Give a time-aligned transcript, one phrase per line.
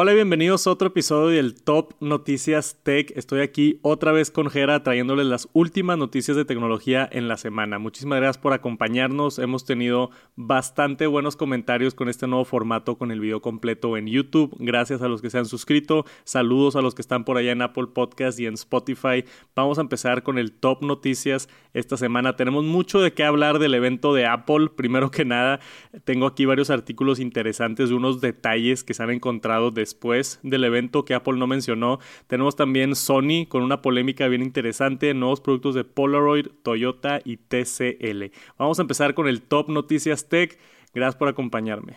[0.00, 3.10] Hola y bienvenidos a otro episodio del Top Noticias Tech.
[3.16, 7.80] Estoy aquí otra vez con Jera trayéndoles las últimas noticias de tecnología en la semana.
[7.80, 9.40] Muchísimas gracias por acompañarnos.
[9.40, 14.54] Hemos tenido bastante buenos comentarios con este nuevo formato con el video completo en YouTube.
[14.60, 16.04] Gracias a los que se han suscrito.
[16.22, 19.24] Saludos a los que están por allá en Apple Podcast y en Spotify.
[19.56, 22.36] Vamos a empezar con el Top Noticias esta semana.
[22.36, 24.68] Tenemos mucho de qué hablar del evento de Apple.
[24.76, 25.58] Primero que nada,
[26.04, 30.64] tengo aquí varios artículos interesantes de unos detalles que se han encontrado de después del
[30.64, 31.98] evento que Apple no mencionó.
[32.26, 38.32] Tenemos también Sony con una polémica bien interesante, nuevos productos de Polaroid, Toyota y TCL.
[38.58, 40.58] Vamos a empezar con el Top Noticias Tech.
[40.94, 41.96] Gracias por acompañarme.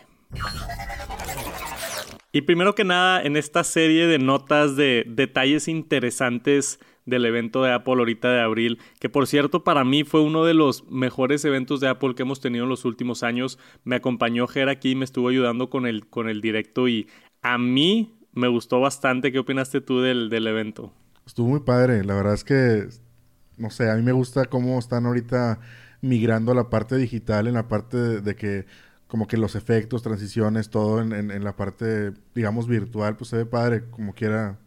[2.32, 7.72] Y primero que nada, en esta serie de notas de detalles interesantes del evento de
[7.72, 11.80] Apple ahorita de abril, que por cierto para mí fue uno de los mejores eventos
[11.80, 13.58] de Apple que hemos tenido en los últimos años.
[13.84, 17.08] Me acompañó Ger aquí, me estuvo ayudando con el, con el directo y
[17.42, 19.32] a mí me gustó bastante.
[19.32, 20.92] ¿Qué opinaste tú del, del evento?
[21.26, 22.04] Estuvo muy padre.
[22.04, 22.88] La verdad es que,
[23.56, 25.60] no sé, a mí me gusta cómo están ahorita
[26.00, 28.66] migrando a la parte digital, en la parte de, que
[29.06, 33.36] como que los efectos, transiciones, todo en, en, en, la parte, digamos, virtual, pues se
[33.36, 34.58] ve padre, como quiera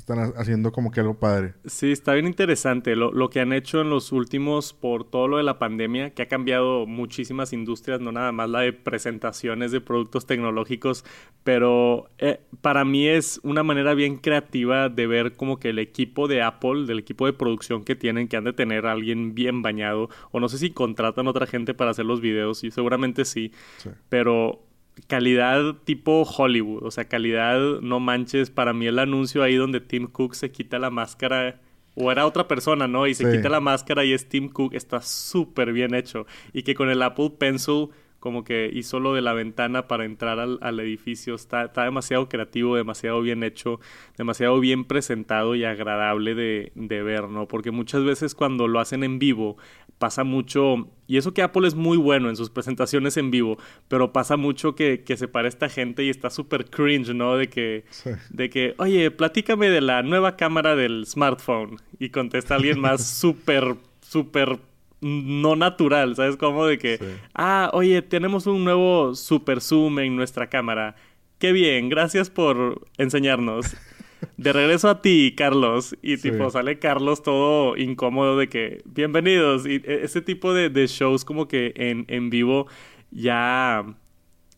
[0.00, 1.54] están haciendo como que algo padre.
[1.64, 5.36] Sí, está bien interesante lo, lo, que han hecho en los últimos, por todo lo
[5.36, 9.80] de la pandemia, que ha cambiado muchísimas industrias, no nada más la de presentaciones de
[9.80, 11.04] productos tecnológicos,
[11.44, 16.28] pero eh, para mí es una manera bien creativa de ver como que el equipo
[16.28, 19.62] de Apple, del equipo de producción que tienen, que han de tener a alguien bien
[19.62, 23.24] bañado, o no sé si contratan a otra gente para hacer los videos, y seguramente
[23.24, 23.52] sí.
[23.78, 23.90] sí.
[24.08, 24.69] pero
[25.06, 28.50] calidad tipo Hollywood, o sea, calidad no manches.
[28.50, 31.60] Para mí el anuncio ahí donde Tim Cook se quita la máscara,
[31.94, 33.06] o era otra persona, ¿no?
[33.06, 36.26] Y se quita la máscara y es Tim Cook, está súper bien hecho.
[36.52, 37.88] Y que con el Apple Pencil
[38.20, 41.34] como que hizo lo de la ventana para entrar al, al edificio.
[41.34, 43.80] Está, está, demasiado creativo, demasiado bien hecho,
[44.16, 47.48] demasiado bien presentado y agradable de, de, ver, ¿no?
[47.48, 49.56] Porque muchas veces cuando lo hacen en vivo
[49.98, 54.12] pasa mucho, y eso que Apple es muy bueno en sus presentaciones en vivo, pero
[54.12, 57.36] pasa mucho que, que se para esta gente y está súper cringe, ¿no?
[57.36, 58.10] De que, sí.
[58.30, 61.76] de que, oye, platícame de la nueva cámara del smartphone.
[61.98, 64.58] Y contesta alguien más súper, súper
[65.00, 66.36] no natural, ¿sabes?
[66.36, 67.04] Como de que, sí.
[67.34, 70.96] ah, oye, tenemos un nuevo super zoom en nuestra cámara.
[71.38, 73.76] Qué bien, gracias por enseñarnos.
[74.36, 75.96] De regreso a ti, Carlos.
[76.02, 79.66] Y tipo, sale Carlos todo incómodo de que, bienvenidos.
[79.66, 82.66] Y e, ese tipo de, de shows como que en, en, vivo
[83.10, 83.84] ya...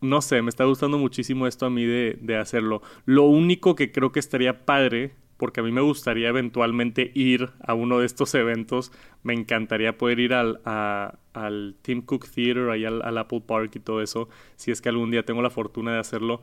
[0.01, 2.83] No sé, me está gustando muchísimo esto a mí de, de hacerlo.
[3.05, 7.75] Lo único que creo que estaría padre porque a mí me gustaría eventualmente ir a
[7.75, 8.93] uno de estos eventos.
[9.25, 13.73] Me encantaría poder ir al, a, al Tim Cook Theater, ahí al, al, Apple Park
[13.75, 16.43] y todo eso, si es que algún día tengo la fortuna de hacerlo.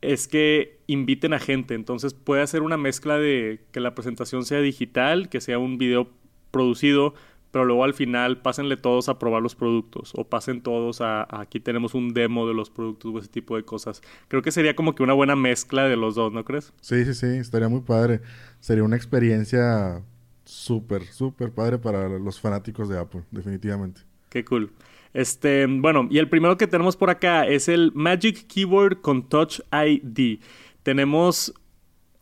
[0.00, 4.60] Es que inviten a gente, entonces puede hacer una mezcla de que la presentación sea
[4.60, 6.08] digital, que sea un video
[6.50, 7.12] producido,
[7.52, 11.42] pero luego al final pásenle todos a probar los productos o pasen todos a, a,
[11.42, 14.02] aquí tenemos un demo de los productos o ese tipo de cosas.
[14.26, 16.72] Creo que sería como que una buena mezcla de los dos, ¿no crees?
[16.80, 18.22] Sí, sí, sí, estaría muy padre.
[18.58, 20.02] Sería una experiencia
[20.44, 24.00] súper, súper padre para los fanáticos de Apple, definitivamente.
[24.28, 24.72] Qué cool.
[25.14, 29.60] Este, bueno, y el primero que tenemos por acá es el Magic Keyboard con Touch
[29.70, 30.40] ID.
[30.82, 31.54] Tenemos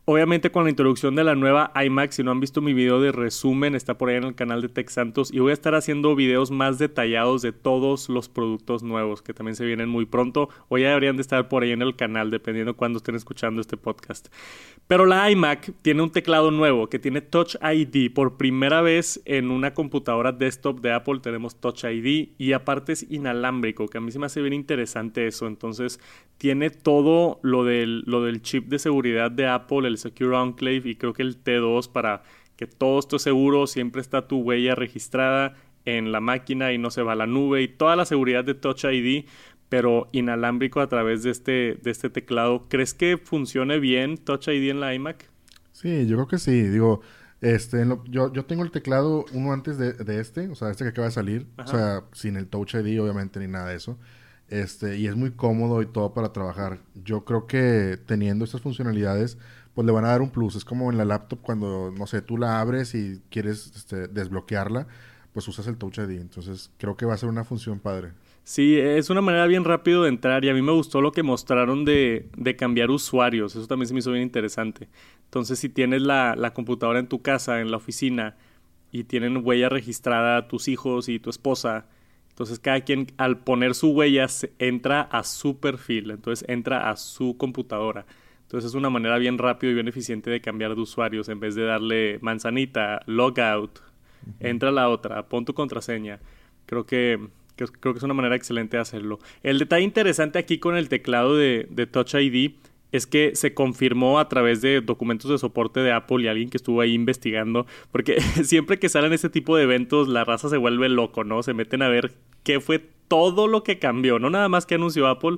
[0.05, 3.11] Obviamente con la introducción de la nueva iMac, si no han visto mi video de
[3.11, 6.15] resumen, está por ahí en el canal de Tech Santos y voy a estar haciendo
[6.15, 10.79] videos más detallados de todos los productos nuevos que también se vienen muy pronto o
[10.79, 14.29] ya deberían de estar por ahí en el canal dependiendo cuando estén escuchando este podcast.
[14.87, 18.11] Pero la iMac tiene un teclado nuevo que tiene Touch ID.
[18.11, 23.05] Por primera vez en una computadora desktop de Apple tenemos Touch ID y aparte es
[23.07, 25.45] inalámbrico, que a mí se me hace bien interesante eso.
[25.45, 25.99] Entonces
[26.39, 30.95] tiene todo lo del, lo del chip de seguridad de Apple, el Secure Enclave y
[30.95, 32.23] creo que el T2 para
[32.55, 37.01] que todo esté seguro, siempre está tu huella registrada en la máquina y no se
[37.01, 39.25] va a la nube y toda la seguridad de Touch ID,
[39.69, 42.67] pero inalámbrico a través de este, de este teclado.
[42.69, 45.29] ¿Crees que funcione bien Touch ID en la iMac?
[45.71, 46.61] Sí, yo creo que sí.
[46.61, 47.01] Digo,
[47.41, 50.83] este, lo, yo, yo tengo el teclado uno antes de, de, este, o sea, este
[50.83, 51.67] que acaba de salir, Ajá.
[51.67, 53.97] o sea, sin el Touch ID obviamente ni nada de eso.
[54.51, 56.79] Este, y es muy cómodo y todo para trabajar.
[57.03, 59.37] Yo creo que teniendo estas funcionalidades,
[59.73, 60.55] pues le van a dar un plus.
[60.55, 64.87] Es como en la laptop cuando, no sé, tú la abres y quieres este, desbloquearla,
[65.31, 66.19] pues usas el Touch ID.
[66.19, 68.11] Entonces creo que va a ser una función padre.
[68.43, 71.23] Sí, es una manera bien rápido de entrar y a mí me gustó lo que
[71.23, 73.55] mostraron de, de cambiar usuarios.
[73.55, 74.89] Eso también se me hizo bien interesante.
[75.23, 78.35] Entonces, si tienes la, la computadora en tu casa, en la oficina,
[78.91, 81.85] y tienen huella registrada tus hijos y tu esposa,
[82.31, 84.25] entonces cada quien al poner su huella
[84.57, 88.05] entra a su perfil, entonces entra a su computadora.
[88.43, 91.55] Entonces es una manera bien rápida y bien eficiente de cambiar de usuarios en vez
[91.55, 93.79] de darle manzanita, logout,
[94.39, 96.19] entra a la otra, pon tu contraseña.
[96.65, 97.19] Creo que,
[97.55, 99.19] creo que es una manera excelente de hacerlo.
[99.43, 102.53] El detalle interesante aquí con el teclado de, de Touch ID
[102.91, 106.57] es que se confirmó a través de documentos de soporte de Apple y alguien que
[106.57, 110.89] estuvo ahí investigando, porque siempre que salen este tipo de eventos la raza se vuelve
[110.89, 111.43] loco, ¿no?
[111.43, 115.07] Se meten a ver qué fue todo lo que cambió, no nada más que anunció
[115.07, 115.37] Apple,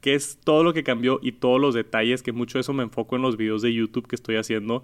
[0.00, 2.82] qué es todo lo que cambió y todos los detalles, que mucho de eso me
[2.82, 4.82] enfoco en los videos de YouTube que estoy haciendo.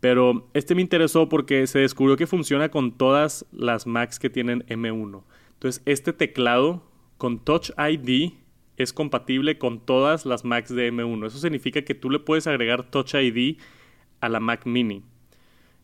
[0.00, 4.64] Pero este me interesó porque se descubrió que funciona con todas las Macs que tienen
[4.66, 5.22] M1.
[5.54, 6.82] Entonces, este teclado
[7.16, 8.32] con Touch ID
[8.78, 11.26] es compatible con todas las Macs de M1.
[11.26, 13.58] Eso significa que tú le puedes agregar Touch ID
[14.20, 15.02] a la Mac Mini,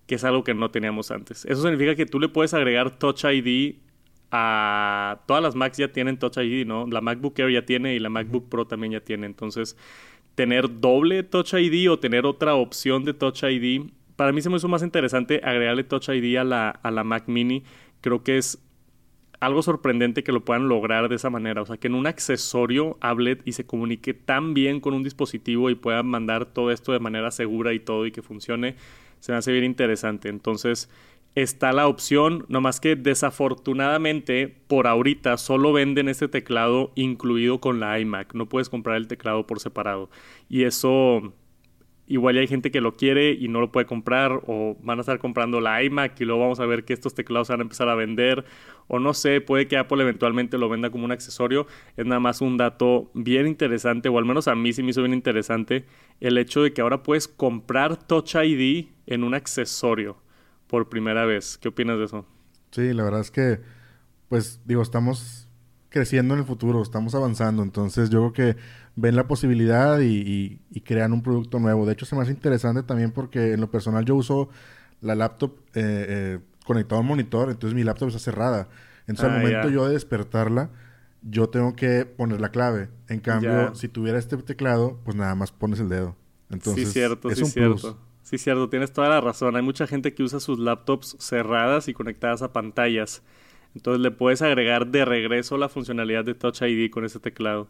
[0.07, 1.45] que es algo que no teníamos antes.
[1.45, 3.77] Eso significa que tú le puedes agregar Touch ID
[4.31, 6.87] a todas las Macs ya tienen Touch ID, ¿no?
[6.87, 9.27] La MacBook Air ya tiene y la MacBook Pro también ya tiene.
[9.27, 9.77] Entonces,
[10.35, 14.57] tener doble Touch ID o tener otra opción de Touch ID, para mí se me
[14.57, 17.65] hizo más interesante agregarle Touch ID a la, a la Mac Mini.
[18.01, 18.64] Creo que es
[19.41, 21.63] algo sorprendente que lo puedan lograr de esa manera.
[21.63, 25.71] O sea, que en un accesorio hable y se comunique tan bien con un dispositivo
[25.71, 28.77] y puedan mandar todo esto de manera segura y todo y que funcione,
[29.21, 30.29] se me hace bien interesante.
[30.29, 30.89] Entonces,
[31.35, 37.99] está la opción, nomás que desafortunadamente por ahorita solo venden este teclado incluido con la
[37.99, 40.11] iMac, no puedes comprar el teclado por separado.
[40.49, 41.35] Y eso
[42.07, 45.19] igual hay gente que lo quiere y no lo puede comprar o van a estar
[45.19, 47.95] comprando la iMac y luego vamos a ver que estos teclados van a empezar a
[47.95, 48.45] vender
[48.89, 51.67] o no sé, puede que Apple eventualmente lo venda como un accesorio.
[51.97, 55.03] Es nada más un dato bien interesante o al menos a mí sí me hizo
[55.03, 55.87] bien interesante
[56.21, 60.17] el hecho de que ahora puedes comprar Touch ID en un accesorio
[60.67, 61.57] por primera vez.
[61.59, 62.27] ¿Qué opinas de eso?
[62.71, 63.61] Sí, la verdad es que,
[64.29, 65.49] pues digo, estamos
[65.89, 68.61] creciendo en el futuro, estamos avanzando, entonces yo creo que
[68.97, 71.87] ven la posibilidad y, crean un producto nuevo.
[71.87, 74.49] De hecho, se me hace interesante también porque en lo personal yo uso
[75.01, 78.69] la laptop eh, eh, conectado al monitor, entonces mi laptop está cerrada.
[79.07, 80.71] Entonces al ah, momento yo de despertarla,
[81.23, 82.89] yo tengo que poner la clave.
[83.09, 86.17] En cambio, si tuviera este teclado, pues nada más pones el dedo.
[86.51, 87.99] Entonces, sí, cierto, es sí, cierto.
[88.23, 89.57] Sí, cierto, tienes toda la razón.
[89.57, 93.23] Hay mucha gente que usa sus laptops cerradas y conectadas a pantallas.
[93.75, 97.69] Entonces le puedes agregar de regreso la funcionalidad de Touch ID con ese teclado.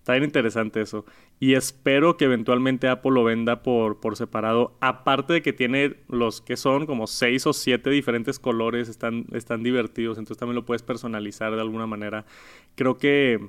[0.00, 1.04] Está bien interesante eso.
[1.40, 4.74] Y espero que eventualmente Apple lo venda por, por separado.
[4.80, 9.62] Aparte de que tiene los que son como seis o siete diferentes colores, están, están
[9.62, 10.16] divertidos.
[10.16, 12.24] Entonces también lo puedes personalizar de alguna manera.
[12.76, 13.40] Creo que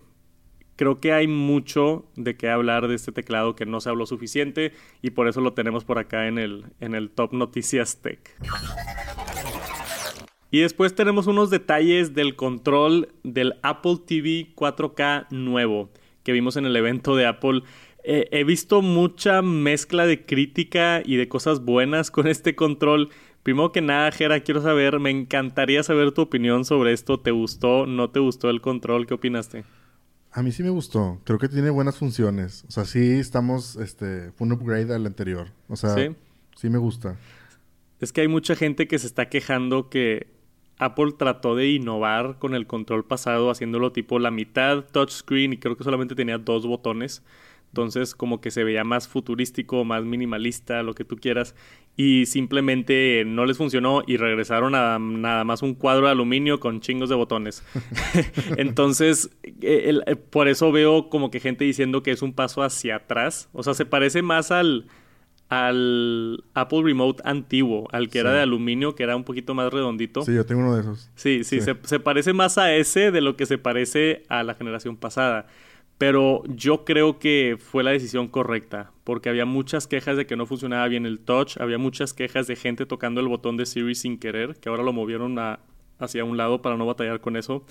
[0.75, 4.73] creo que hay mucho de qué hablar de este teclado que no se habló suficiente
[5.01, 8.19] y por eso lo tenemos por acá en el, en el Top Noticias Tech.
[10.49, 15.89] Y después tenemos unos detalles del control del Apple TV 4K nuevo
[16.23, 17.63] que vimos en el evento de Apple.
[18.03, 23.09] Eh, he visto mucha mezcla de crítica y de cosas buenas con este control.
[23.43, 27.19] Primero que nada, Jera, quiero saber, me encantaría saber tu opinión sobre esto.
[27.19, 27.85] ¿Te gustó?
[27.85, 29.07] ¿No te gustó el control?
[29.07, 29.63] ¿Qué opinaste?
[30.31, 31.19] A mí sí me gustó.
[31.25, 32.63] Creo que tiene buenas funciones.
[32.67, 35.49] O sea, sí estamos, este, fue un upgrade al anterior.
[35.67, 36.15] O sea, sí,
[36.55, 37.17] sí me gusta.
[37.99, 40.27] Es que hay mucha gente que se está quejando que
[40.81, 45.77] Apple trató de innovar con el control pasado haciéndolo tipo la mitad touchscreen y creo
[45.77, 47.23] que solamente tenía dos botones.
[47.67, 51.55] Entonces como que se veía más futurístico, más minimalista, lo que tú quieras.
[51.95, 56.81] Y simplemente no les funcionó y regresaron a nada más un cuadro de aluminio con
[56.81, 57.63] chingos de botones.
[58.57, 59.29] Entonces,
[59.61, 63.49] eh, por eso veo como que gente diciendo que es un paso hacia atrás.
[63.53, 64.87] O sea, se parece más al,
[65.51, 70.21] al Apple Remote antiguo, al que era de aluminio, que era un poquito más redondito.
[70.21, 71.11] Sí, yo tengo uno de esos.
[71.15, 74.53] Sí, sí, Se, se, parece más a ese de lo que se parece a la
[74.53, 75.47] generación pasada.
[75.97, 80.45] Pero yo creo que fue la decisión correcta, porque había muchas quejas de que no
[80.45, 84.19] funcionaba bien el touch, había muchas quejas de gente tocando el botón de Siri sin
[84.19, 85.59] querer, que ahora lo movieron a,
[85.99, 87.65] hacia un lado para no batallar con eso.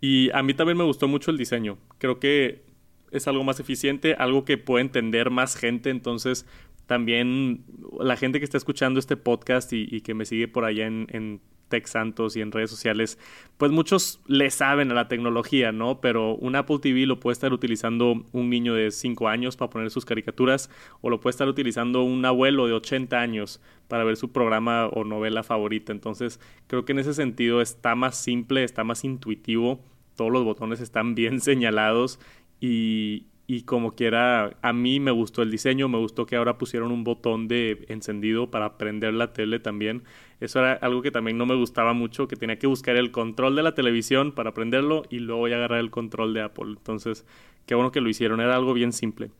[0.00, 1.76] Y a mí también me gustó mucho el diseño.
[1.98, 2.62] Creo que
[3.10, 6.46] es algo más eficiente, algo que puede entender más gente, entonces
[6.86, 7.64] también
[8.00, 11.40] la gente que está escuchando este podcast y, que me sigue por allá en, en
[11.68, 13.18] Tech Santos y en redes sociales,
[13.56, 16.00] pues muchos le saben a la tecnología, ¿no?
[16.00, 19.90] Pero un Apple TV lo puede estar utilizando un niño de 5 años para poner
[19.90, 24.32] sus caricaturas o lo puede estar utilizando un abuelo de 80 años para ver su
[24.32, 25.92] programa o novela favorita.
[25.92, 29.80] Entonces, creo que en ese sentido está más simple, está más intuitivo,
[30.14, 32.20] todos los botones están bien señalados
[32.60, 36.90] y, y como quiera, a mí me gustó el diseño, me gustó que ahora pusieron
[36.90, 40.02] un botón de encendido para prender la tele también.
[40.40, 43.54] Eso era algo que también no me gustaba mucho, que tenía que buscar el control
[43.54, 46.74] de la televisión para prenderlo y luego ya agarrar el control de Apple.
[46.76, 47.24] Entonces,
[47.66, 49.30] qué bueno que lo hicieron, era algo bien simple.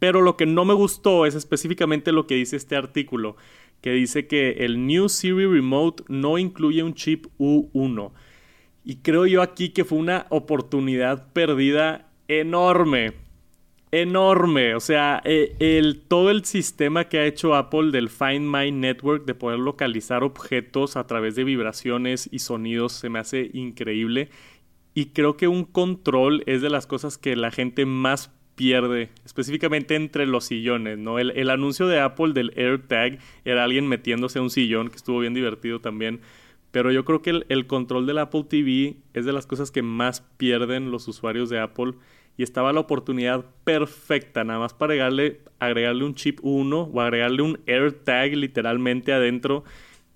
[0.00, 3.36] Pero lo que no me gustó es específicamente lo que dice este artículo,
[3.80, 8.10] que dice que el New Siri Remote no incluye un chip U1.
[8.84, 13.23] Y creo yo aquí que fue una oportunidad perdida enorme.
[14.00, 14.74] Enorme.
[14.74, 19.24] O sea, eh, el, todo el sistema que ha hecho Apple del Find My Network
[19.24, 24.30] de poder localizar objetos a través de vibraciones y sonidos se me hace increíble.
[24.94, 29.94] Y creo que un control es de las cosas que la gente más pierde, específicamente
[29.94, 31.20] entre los sillones, ¿no?
[31.20, 35.20] El, el anuncio de Apple del AirTag era alguien metiéndose a un sillón, que estuvo
[35.20, 36.20] bien divertido también.
[36.74, 40.22] Pero yo creo que el, control del Apple TV es de las cosas que más
[40.22, 41.92] pierden los usuarios de Apple.
[42.36, 47.42] Y estaba la oportunidad perfecta, nada más para agregarle, agregarle un chip 1 o agregarle
[47.42, 49.64] un AirTag literalmente adentro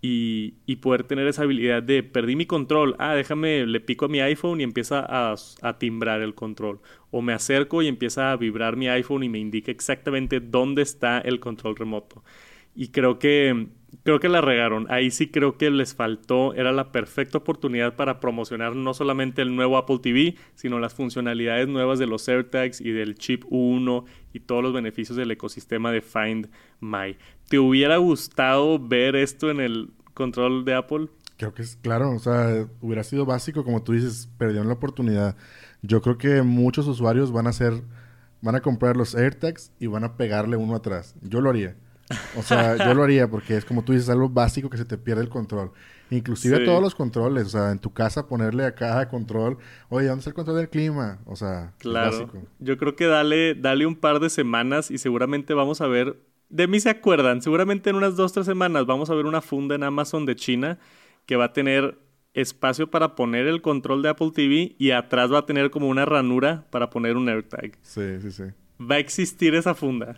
[0.01, 2.95] y, poder tener esa habilidad de perdí mi control.
[2.99, 6.81] Ah, déjame, le pico a mi iPhone y empieza a, a, timbrar el control.
[7.11, 11.19] O me acerco y empieza a vibrar mi iPhone y me indica exactamente dónde está
[11.19, 12.23] el control remoto.
[12.77, 13.69] Y creo que
[14.03, 14.87] creo que la regaron.
[14.91, 19.55] Ahí sí creo que les faltó, era la perfecta oportunidad para promocionar no solamente el
[19.55, 24.41] nuevo Apple TV, sino las funcionalidades nuevas de los AirTags y del chip 1 y
[24.41, 26.49] todos los beneficios del ecosistema de Find
[26.81, 27.17] My.
[27.49, 31.09] ¿Te hubiera gustado ver esto en el control de Apple?
[31.37, 35.37] Creo que es claro, o sea, hubiera sido básico, como tú dices, perdieron la oportunidad.
[35.83, 37.85] Yo creo que muchos usuarios van a hacer,
[38.43, 41.15] van a comprar los AirTags y van a pegarle uno atrás.
[41.23, 41.77] Yo lo haría.
[42.37, 44.99] O sea, yo lo haría porque es como tú dices, algo básico que se te
[44.99, 45.73] pierde el control.
[46.11, 49.59] Inclusive todos los controles, o sea, en tu casa ponerle a cada control,
[49.91, 51.19] oye, ¿dónde está el control del clima?
[51.27, 52.11] O sea, claro.
[52.11, 52.43] Básico.
[52.59, 56.17] Yo creo que dale, dale un par de semanas y seguramente vamos a ver,
[56.49, 59.75] de mí se acuerdan, seguramente en unas dos, tres semanas vamos a ver una funda
[59.75, 60.79] en Amazon de China
[61.27, 61.99] que va a tener
[62.33, 66.07] espacio para poner el control de Apple TV y atrás va a tener como una
[66.07, 67.77] ranura para poner un AirTag.
[67.83, 68.45] Sí, sí, sí
[68.81, 70.17] va a existir esa funda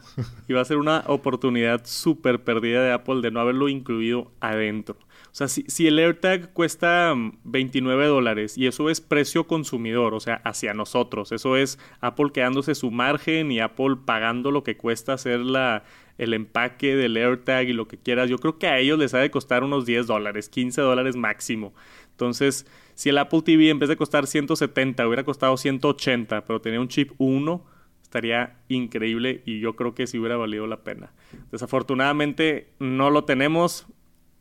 [0.49, 4.97] y va a ser una oportunidad súper perdida de Apple de no haberlo incluido adentro.
[5.31, 7.15] O sea, si, si el AirTag cuesta
[7.45, 12.31] 29 mm, dólares y eso es precio consumidor, o sea, hacia nosotros, eso es Apple
[12.35, 15.85] quedándose su margen y Apple pagando lo que cuesta hacer la,
[16.19, 19.19] el empaque del AirTag y lo que quieras, yo creo que a ellos les ha
[19.19, 21.73] de costar unos 10 dólares, 15 dólares máximo.
[22.11, 26.81] Entonces, si el Apple TV en vez de costar 170 hubiera costado 180, pero tenía
[26.81, 27.65] un chip 1,
[28.11, 31.13] estaría increíble y yo creo que sí hubiera valido la pena.
[31.53, 33.87] Desafortunadamente no lo tenemos.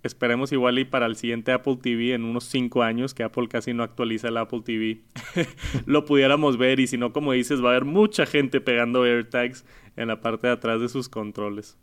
[0.02, 3.74] Esperemos igual y para el siguiente Apple TV en unos 5 años, que Apple casi
[3.74, 5.02] no actualiza el Apple TV,
[5.86, 9.66] lo pudiéramos ver y si no, como dices, va a haber mucha gente pegando AirTags
[9.98, 11.78] en la parte de atrás de sus controles.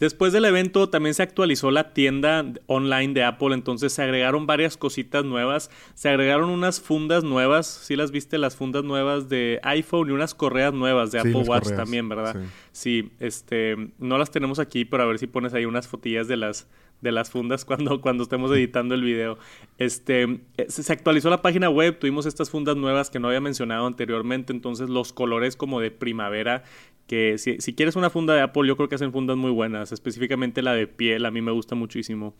[0.00, 4.78] Después del evento también se actualizó la tienda online de Apple, entonces se agregaron varias
[4.78, 10.08] cositas nuevas, se agregaron unas fundas nuevas, si las viste las fundas nuevas de iPhone
[10.08, 12.34] y unas correas nuevas de Apple Watch también, ¿verdad?
[12.72, 13.10] Sí.
[13.20, 16.66] este, no las tenemos aquí, pero a ver si pones ahí unas fotillas de las
[17.00, 19.38] de las fundas cuando, cuando estemos editando el video.
[19.78, 23.86] Este, eh, se actualizó la página web, tuvimos estas fundas nuevas que no había mencionado
[23.86, 26.64] anteriormente, entonces los colores como de primavera
[27.10, 30.62] que si, quieres una funda de Apple, yo creo que hacen fundas muy buenas, específicamente
[30.62, 32.36] la de piel, a mí me gusta muchísimo.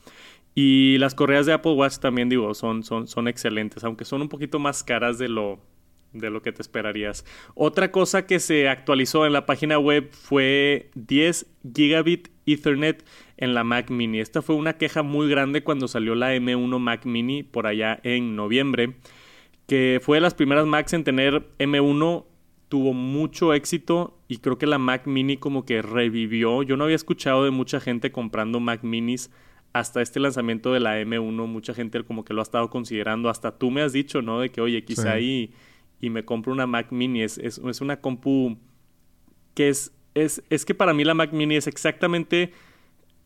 [0.55, 4.29] Y las correas de Apple Watch también, digo, son, son, son excelentes, aunque son un
[4.29, 5.59] poquito más caras de lo,
[6.13, 7.25] de lo que te esperarías.
[7.55, 13.05] Otra cosa que se actualizó en la página web fue 10 gigabit Ethernet
[13.37, 14.21] en la Mac Mini.
[14.21, 18.37] Esta fue una queja muy grande cuando salió la M1 Mac Mini por allá en
[18.37, 18.95] noviembre,
[19.67, 22.25] que fue de las primeras Macs en tener M1
[22.71, 26.63] tuvo mucho éxito y creo que la Mac Mini como que revivió.
[26.63, 29.31] Yo no había escuchado de mucha gente comprando Mac Minis
[29.73, 31.47] hasta este lanzamiento de la M1.
[31.47, 33.29] Mucha gente como que lo ha estado considerando.
[33.29, 34.41] Hasta tú me has dicho, ¿no?
[34.41, 35.15] De que, oye, quizá
[36.01, 37.23] y, me compro una Mac Mini.
[37.23, 38.59] Es, es, es una compu
[39.55, 40.43] que es, es...
[40.51, 42.53] Es que para mí la Mac Mini es exactamente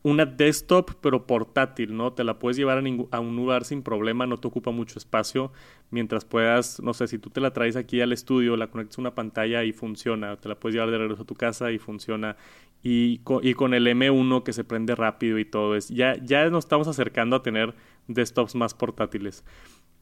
[0.05, 2.13] una desktop pero portátil, ¿no?
[2.13, 5.51] Te la puedes llevar a, un lugar sin problema, no te ocupa mucho espacio,
[5.89, 9.01] mientras puedas, no sé, si tú te la traes aquí al estudio, la conectas a
[9.01, 12.37] una pantalla y funciona, te la puedes llevar de regreso a tu casa y funciona,
[12.83, 16.51] y con, y con el M1 que se prende rápido y todo, es, ya, ya
[16.51, 17.73] nos estamos acercando a tener
[18.07, 19.43] desktops más portátiles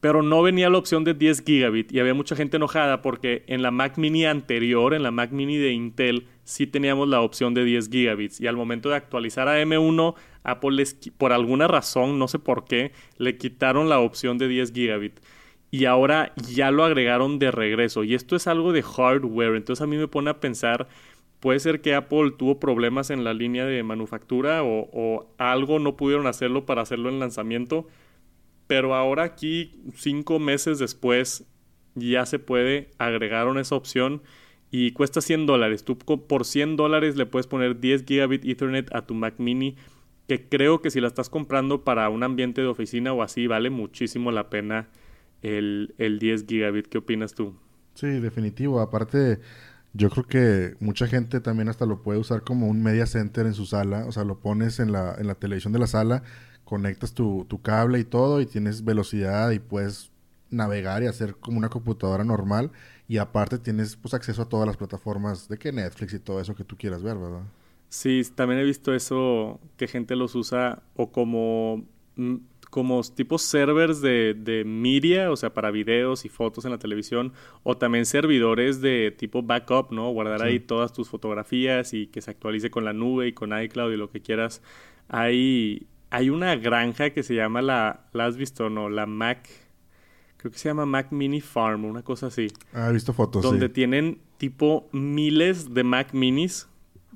[0.04, 3.62] pero no venía la opción de 10 gigabit y había mucha gente enojada porque en
[3.62, 7.64] la Mac mini anterior, en la Mac mini de Intel, sí teníamos la opción de
[7.64, 8.42] 10 gigabits.
[8.42, 10.86] Y al momento de actualizar a M1, Apple
[11.18, 15.22] por alguna razón, no sé por qué, le quitaron la opción de 10 gigabit.
[15.72, 18.04] Y ahora ya lo agregaron de regreso.
[18.04, 20.90] Y esto es algo de hardware, entonces a mí me pone a pensar
[21.40, 25.96] puede ser que Apple tuvo problemas en la línea de manufactura o, o algo no
[25.96, 27.88] pudieron hacerlo para hacerlo en lanzamiento
[28.68, 31.46] pero ahora aquí, cinco meses después,
[31.96, 34.22] ya se puede, agregaron esa opción
[34.72, 35.84] y cuesta 100 dólares.
[35.84, 39.76] Tú por 100 dólares le puedes poner 10 gigabit Ethernet a tu Mac mini,
[40.28, 43.70] que creo que si la estás comprando para un ambiente de oficina o así, vale
[43.70, 44.88] muchísimo la pena
[45.42, 46.88] el, el 10 gigabit.
[46.88, 47.56] ¿Qué opinas tú?
[47.94, 48.80] Sí, definitivo.
[48.80, 49.40] Aparte,
[49.94, 53.54] yo creo que mucha gente también hasta lo puede usar como un media center en
[53.54, 54.06] su sala.
[54.08, 56.24] O sea, lo pones en la, en la televisión de la sala,
[56.66, 60.12] conectas tu, tu cable y todo y tienes velocidad y puedes
[60.50, 62.72] navegar y hacer como una computadora normal.
[63.08, 66.56] Y aparte tienes pues acceso a todas las plataformas de que Netflix y todo eso
[66.56, 67.44] que tú quieras ver, ¿verdad?
[67.90, 71.84] Sí, también he visto eso que gente los usa o como
[72.16, 72.38] mm,
[72.74, 77.32] como tipos servers de, de media, o sea, para videos y fotos en la televisión,
[77.62, 80.10] o también servidores de tipo backup, ¿no?
[80.10, 83.94] Guardar ahí todas tus fotografías y que se actualice con la nube y con iCloud
[83.94, 84.64] y lo que quieras.
[85.08, 88.88] Hay, hay una granja que se llama la, ¿la has visto no?
[88.88, 89.50] La Mac,
[90.38, 92.54] creo que se llama Mac Mini Farm, una cosa así.
[92.72, 93.42] Ah, he visto fotos.
[93.42, 96.70] Donde tienen tipo miles de Mac Minis.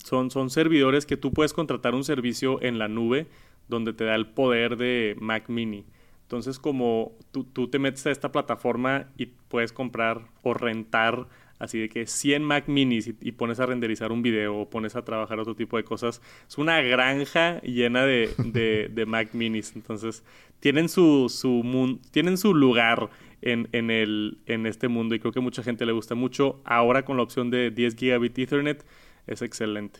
[0.03, 3.27] Son, son servidores que tú puedes contratar un servicio en la nube
[3.67, 5.85] donde te da el poder de Mac Mini.
[6.23, 11.27] Entonces, como tú, te metes a esta plataforma y puedes comprar o rentar
[11.59, 15.03] así de que 100 Mac Minis y, pones a renderizar un video o pones a
[15.03, 16.21] trabajar otro tipo de cosas.
[16.47, 19.73] Es una granja llena de, de, Mac Minis.
[19.75, 20.23] Entonces,
[20.59, 23.09] tienen su, su, tienen su lugar
[23.41, 26.61] en, en, el, en este mundo y creo que mucha gente le gusta mucho.
[26.65, 28.85] Ahora con la opción de 10 gigabit Ethernet
[29.27, 29.99] es excelente.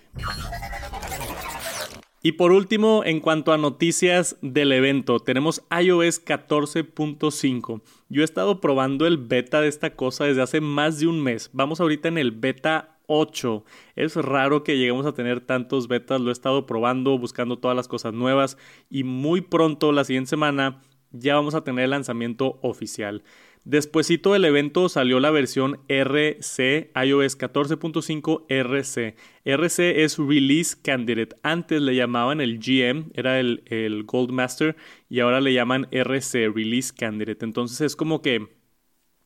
[2.23, 7.81] Y por último, en cuanto a noticias del evento, tenemos iOS 14.5.
[8.09, 11.51] Yo he estado probando el beta de esta cosa desde hace más de un mes.
[11.53, 13.63] Vamos ahorita en el beta 8.
[13.95, 16.19] Es raro que lleguemos a tener tantos betas.
[16.19, 18.57] Lo he estado probando, buscando todas las cosas nuevas.
[18.89, 20.81] Y muy pronto, la siguiente semana,
[21.11, 23.23] ya vamos a tener el lanzamiento oficial.
[23.67, 29.15] Despuésito del evento salió la versión RC, iOS 14.5 RC.
[29.43, 31.35] RC es Release Candidate.
[31.43, 34.77] Antes le llamaban el GM, era el, el Gold Master,
[35.09, 37.43] y ahora le llaman RC, Release Candidate.
[37.43, 38.47] Entonces es como que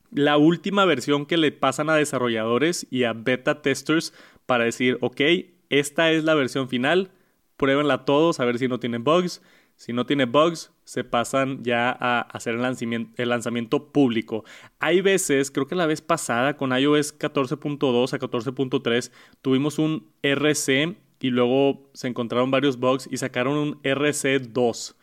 [0.09, 4.11] la última versión que le pasan a desarrolladores y a beta testers
[4.47, 5.21] para decir, ok,
[5.69, 7.11] esta es la versión final,
[7.57, 9.43] pruébenla todos a ver si no tienen bugs
[9.81, 14.45] si no tiene bugs, se pasan ya a hacer el lanzamiento, público.
[14.77, 20.97] Hay veces, creo que la vez pasada con iOS 14.2 a 14.3 tuvimos un RC
[21.19, 24.93] y luego se encontraron varios bugs y sacaron un RC2.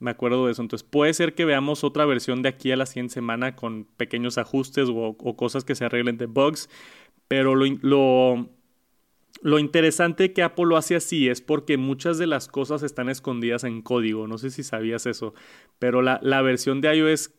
[0.00, 0.62] Me acuerdo de eso.
[0.62, 4.36] Entonces puede ser que veamos otra versión de aquí a la siguiente semana con pequeños
[4.36, 6.68] ajustes o, cosas que se arreglen de bugs.
[7.28, 8.48] Pero lo
[9.42, 13.64] lo interesante que Apple lo hace así es porque muchas de las cosas están escondidas
[13.64, 14.26] en código.
[14.26, 15.34] No sé si sabías eso,
[15.78, 17.32] pero la, la versión de iOS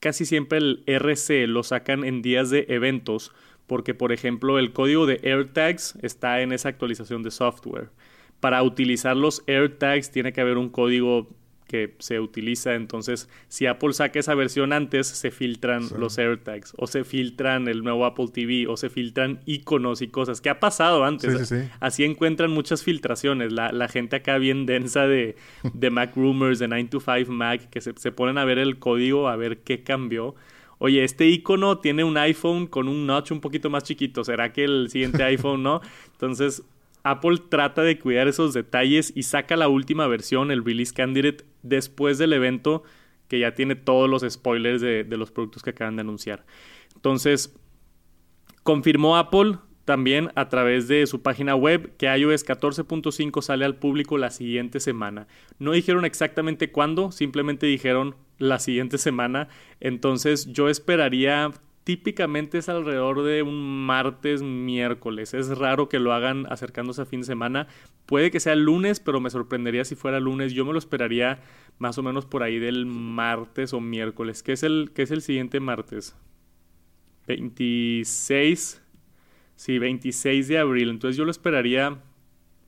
[0.00, 3.32] casi siempre el RC lo sacan en días de eventos
[3.66, 7.90] porque, por ejemplo, el código de AirTags está en esa actualización de software.
[8.40, 11.30] Para utilizar los AirTags tiene que haber un código
[11.74, 12.76] que se utiliza.
[12.76, 17.82] Entonces, si Apple saca esa versión antes, se filtran los AirTags, o se filtran el
[17.82, 20.40] nuevo Apple TV, o se filtran iconos y cosas.
[20.40, 21.52] que ha pasado antes?
[21.80, 23.52] Así encuentran muchas filtraciones.
[23.52, 25.34] La, gente acá bien densa de,
[25.72, 28.78] de Mac Rumors, de 9 to 5 Mac, que se, se ponen a ver el
[28.78, 30.36] código, a ver qué cambió.
[30.78, 34.22] Oye, este icono tiene un iPhone con un notch un poquito más chiquito.
[34.22, 35.80] ¿Será que el siguiente iPhone no?
[36.12, 36.62] Entonces,
[37.02, 42.18] Apple trata de cuidar esos detalles y saca la última versión, el Release Candidate, después
[42.18, 42.84] del evento
[43.26, 46.44] que ya tiene todos los spoilers de, los productos que acaban de anunciar.
[46.94, 47.56] Entonces,
[48.62, 54.18] confirmó Apple también a través de su página web que iOS 14.5 sale al público
[54.18, 55.26] la siguiente semana.
[55.58, 59.48] No dijeron exactamente cuándo, simplemente dijeron la siguiente semana.
[59.80, 61.50] Entonces yo esperaría
[61.84, 65.34] típicamente es alrededor de un martes, miércoles.
[65.34, 67.68] Es raro que lo hagan acercándose a fin de semana.
[68.06, 70.52] Puede que sea lunes, pero me sorprendería si fuera lunes.
[70.52, 71.42] Yo me lo esperaría
[71.78, 74.42] más o menos por ahí del martes o miércoles.
[74.42, 76.16] ¿Qué es el, qué es el siguiente martes?
[77.26, 78.82] 26.
[79.56, 80.90] Sí, 26 de abril.
[80.90, 81.98] Entonces yo lo esperaría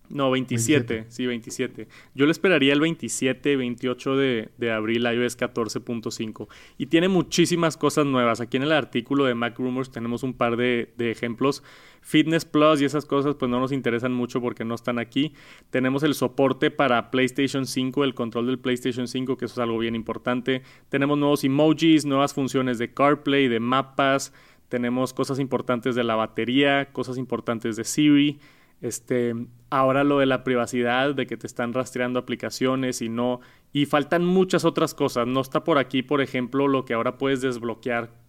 [0.09, 1.89] no, 27, sí, 27.
[2.15, 6.49] Yo le esperaría el 27, 28 de, de abril iOS 14.5.
[6.79, 8.41] Y tiene muchísimas cosas nuevas.
[8.41, 11.63] Aquí en el artículo de Mac Rumors tenemos un par de, de, ejemplos.
[12.03, 15.35] Fitness Plus y esas cosas pues no nos interesan mucho porque no están aquí.
[15.71, 19.79] Tenemos el soporte para PlayStation 5, el control del PlayStation 5, que eso es algo
[19.79, 20.63] bien importante.
[20.89, 24.33] Tenemos nuevos emojis, nuevas funciones de CarPlay, de mapas.
[24.69, 28.39] Tenemos cosas importantes de la batería, cosas importantes de Siri.
[28.81, 29.35] Este,
[29.71, 33.41] ahora lo de la privacidad, de que te están rastreando aplicaciones y no.
[33.73, 35.27] Y faltan muchas otras cosas.
[35.27, 38.26] No está por aquí, por ejemplo, lo que ahora puedes desbloquear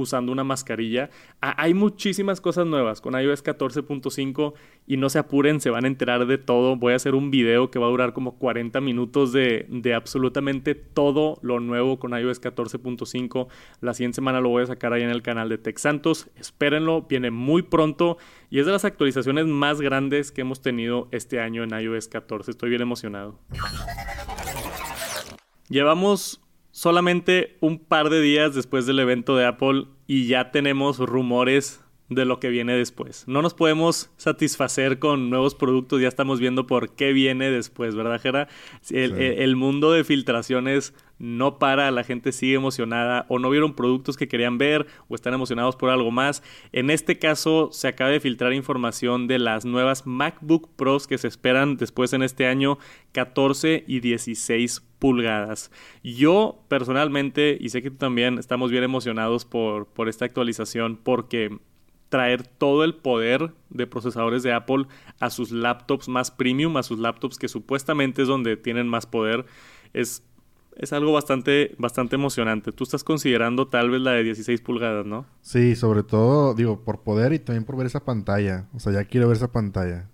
[0.00, 1.10] usando una mascarilla.
[1.40, 4.54] hay muchísimas cosas nuevas con iOS 14.5
[4.86, 6.76] y no se apuren, se van a enterar de todo.
[6.76, 10.74] Voy a hacer un video que va a durar como 40 minutos de, de absolutamente
[10.74, 13.48] todo lo nuevo con iOS 14.5.
[13.80, 16.28] La siguiente semana lo voy a sacar ahí en el canal de Tech Santos.
[16.36, 18.18] Espérenlo, viene muy pronto
[18.50, 22.50] y es de las actualizaciones más grandes que hemos tenido este año en iOS 14.
[22.50, 23.38] Estoy bien emocionado.
[25.68, 26.40] Llevamos
[26.80, 32.24] solamente un par de días después del evento de Apple y ya tenemos rumores de
[32.24, 33.24] lo que viene después.
[33.26, 38.18] No nos podemos satisfacer con nuevos productos, ya estamos viendo por qué viene después, ¿verdad,
[38.18, 38.48] Jera?
[38.88, 44.26] El, mundo de filtraciones no para, la gente sigue emocionada o no vieron productos que
[44.26, 46.42] querían ver o están emocionados por algo más.
[46.72, 51.28] En este caso se acaba de filtrar información de las nuevas MacBook Pros que se
[51.28, 52.78] esperan después en este año
[53.12, 55.70] 14 y 16 pulgadas.
[56.02, 61.58] Yo personalmente, y sé que tú también, estamos bien emocionados por, por esta actualización porque
[62.08, 64.86] traer todo el poder de procesadores de Apple
[65.20, 69.46] a sus laptops más premium, a sus laptops que supuestamente es donde tienen más poder,
[69.92, 70.26] es,
[70.76, 72.72] es algo bastante, bastante emocionante.
[72.72, 75.26] Tú estás considerando tal vez la de 16 pulgadas, ¿no?
[75.42, 78.66] Sí, sobre todo, digo, por poder y también por ver esa pantalla.
[78.74, 80.08] O sea, ya quiero ver esa pantalla.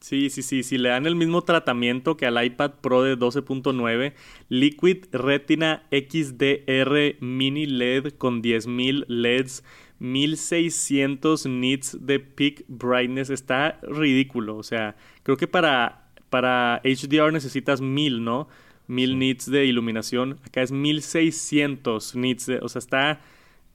[0.00, 0.62] Sí, sí, sí.
[0.62, 4.14] Si le dan el mismo tratamiento que al iPad Pro de 12.9,
[4.48, 9.62] Liquid Retina XDR Mini LED con 10.000 LEDs
[9.98, 13.28] 1600 nits de peak brightness.
[13.30, 14.56] Está ridículo.
[14.56, 18.48] O sea, creo que para, para HDR necesitas 1000, ¿no?
[18.90, 20.38] 1000 nits de iluminación.
[20.44, 22.48] Acá es 1600 nits.
[22.60, 23.20] o sea, está,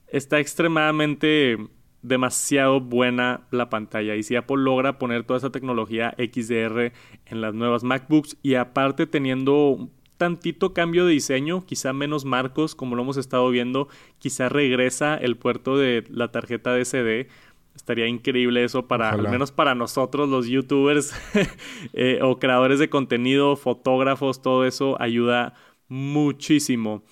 [0.08, 1.58] está extremadamente
[2.02, 4.16] demasiado buena la pantalla.
[4.16, 6.92] Y si Apple logra poner toda esa tecnología XDR
[7.26, 12.96] en las nuevas MacBooks y aparte teniendo tantito cambio de diseño, quizá menos marcos, como
[12.96, 13.88] lo hemos estado viendo,
[14.20, 17.28] quizá regresa el puerto de la tarjeta de SD.
[17.76, 21.14] Estaría increíble eso para, al menos para nosotros, los youtubers
[21.94, 25.54] eh, o creadores de contenido, fotógrafos, todo eso ayuda
[25.88, 27.04] muchísimo.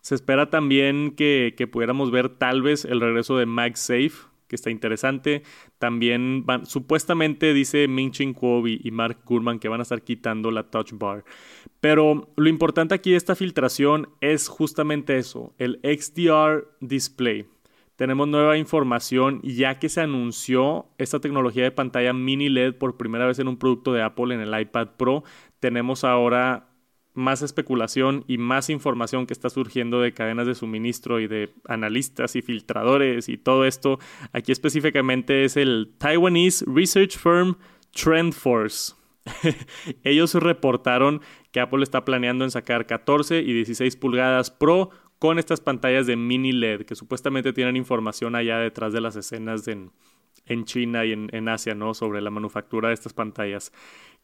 [0.00, 4.70] Se espera también que, que pudiéramos ver tal vez el regreso de MagSafe, que está
[4.70, 5.44] interesante.
[5.78, 10.50] También van, supuestamente dice Ming Chin Kuo y, Mark Gurman que van a estar quitando
[10.50, 11.24] la touch bar.
[11.80, 17.46] Pero lo importante aquí de esta filtración es justamente eso, el XDR display.
[17.96, 23.26] Tenemos nueva información ya que se anunció esta tecnología de pantalla mini LED por primera
[23.26, 25.24] vez en un producto de Apple en el iPad Pro.
[25.60, 26.68] Tenemos ahora
[27.14, 32.36] más especulación y más información que está surgiendo de cadenas de suministro y de analistas
[32.36, 33.98] y filtradores y todo esto.
[34.32, 37.56] Aquí específicamente es el Taiwanese Research Firm
[37.92, 38.94] TrendForce.
[40.04, 41.20] Ellos reportaron
[41.52, 44.90] que Apple está planeando en sacar 14 y 16 pulgadas Pro
[45.22, 49.68] con estas pantallas de mini LED que supuestamente tienen información allá detrás de las escenas
[49.68, 49.92] en,
[50.46, 51.94] en China y en, en Asia, ¿no?
[51.94, 53.72] Sobre la manufactura de estas pantallas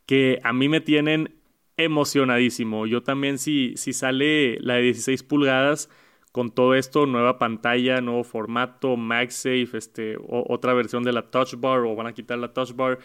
[0.06, 1.36] que a mí me tienen
[1.76, 2.84] emocionadísimo.
[2.88, 5.88] Yo también si, si sale la de 16 pulgadas
[6.32, 11.82] con todo esto, nueva pantalla, nuevo formato, MagSafe, este, otra versión de la Touch Bar
[11.82, 12.98] o van a quitar la Touch Bar.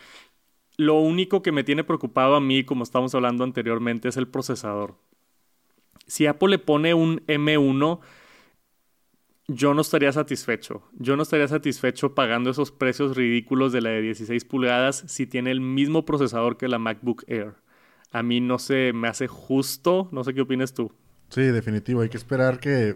[0.78, 4.96] Lo único que me tiene preocupado a mí, como estábamos hablando anteriormente, es el procesador.
[6.08, 8.00] Si Apple le pone un M1,
[9.48, 10.84] yo no estaría satisfecho.
[10.94, 15.52] Yo no estaría satisfecho pagando esos precios ridículos de la de 16 pulgadas si tiene
[15.52, 17.56] el mismo procesador que la MacBook Air
[18.14, 20.08] a mí no se me hace justo.
[20.12, 20.92] No sé qué opinas tú.
[21.30, 22.02] Sí, definitivo.
[22.02, 22.96] Hay que esperar que,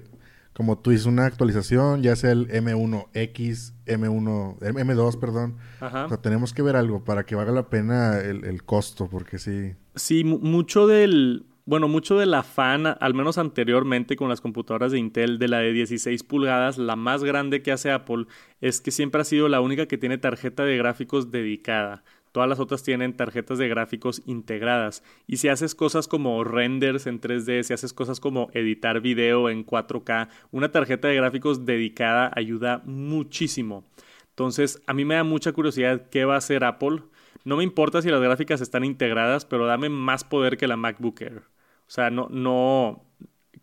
[0.53, 5.57] como tú dices, una actualización, ya sea el M1X, M1, M2, perdón.
[5.79, 6.05] Ajá.
[6.05, 9.73] O sea, tenemos que ver algo para que valga la pena el, costo, porque sí.
[9.95, 11.46] Sí, mucho del.
[11.67, 15.73] Bueno, mucho del afán, al menos anteriormente con las computadoras de Intel, de la de
[15.73, 18.25] 16 pulgadas, la más grande que hace Apple,
[18.61, 22.05] es que siempre ha sido la única que tiene tarjeta de gráficos dedicada.
[22.31, 25.03] Todas las otras tienen tarjetas de gráficos integradas.
[25.27, 29.65] Y si haces cosas como renders en 3D, si haces cosas como editar video en
[29.65, 33.83] 4K, una tarjeta de gráficos dedicada ayuda muchísimo.
[34.29, 37.03] Entonces, a mí me da mucha curiosidad qué va a hacer Apple.
[37.43, 41.19] No me importa si las gráficas están integradas, pero dame más poder que la MacBook
[41.19, 41.56] Air.
[41.87, 43.03] O sea, no, no,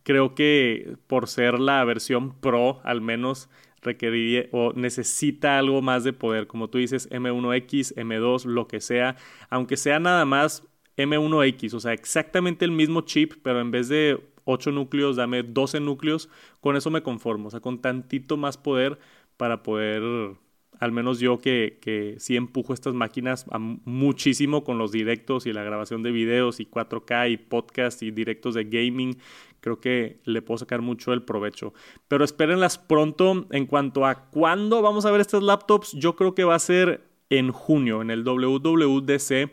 [0.03, 3.49] creo que por ser la versión Pro, al menos
[3.83, 9.17] requeriría o necesita algo más de poder, como tú dices, M1X, M2, lo que sea,
[9.51, 10.65] aunque sea nada más
[10.97, 15.81] M1X, o sea, exactamente el mismo chip, pero en vez de 8 núcleos, dame 12
[15.81, 16.29] núcleos,
[16.61, 18.99] con eso me conformo, o sea, con tantito más poder
[19.37, 20.37] para poder
[20.81, 23.47] al menos yo que, que sí empujo estas máquinas
[23.85, 28.55] muchísimo con los directos y la grabación de videos y 4K y podcast y directos
[28.55, 29.19] de gaming,
[29.61, 31.73] creo que le puedo sacar mucho el provecho.
[32.09, 36.45] Pero espérenlas pronto en cuanto a cuándo vamos a ver estas laptops, yo creo que
[36.45, 39.51] va a ser en junio, en el WWDC.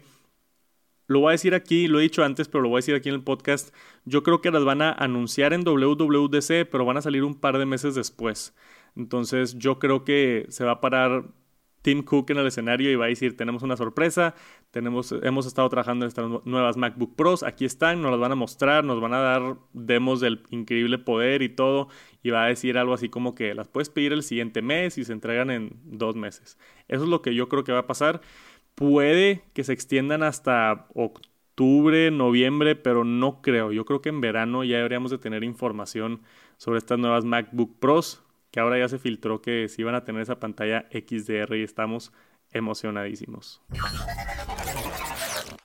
[1.07, 3.09] Lo voy a decir aquí, lo he dicho antes, pero lo voy a decir aquí
[3.09, 3.75] en el podcast.
[4.05, 7.57] Yo creo que las van a anunciar en WWDC, pero van a salir un par
[7.57, 8.55] de meses después.
[8.95, 11.25] Entonces yo creo que se va a parar
[11.81, 14.35] Tim Cook en el escenario y va a decir, tenemos una sorpresa,
[14.69, 18.35] tenemos, hemos estado trabajando en estas nuevas MacBook Pros, aquí están, nos las van a
[18.35, 21.87] mostrar, nos van a dar demos del increíble poder y todo,
[22.21, 25.05] y va a decir algo así como que las puedes pedir el siguiente mes y
[25.05, 26.57] se entregan en dos meses.
[26.87, 28.21] Eso es lo que yo creo que va a pasar.
[28.75, 33.71] Puede que se extiendan hasta octubre, noviembre, pero no creo.
[33.71, 36.21] Yo creo que en verano ya deberíamos de tener información
[36.57, 40.21] sobre estas nuevas MacBook Pros que ahora ya se filtró que sí van a tener
[40.21, 42.11] esa pantalla XDR y estamos
[42.51, 43.61] emocionadísimos.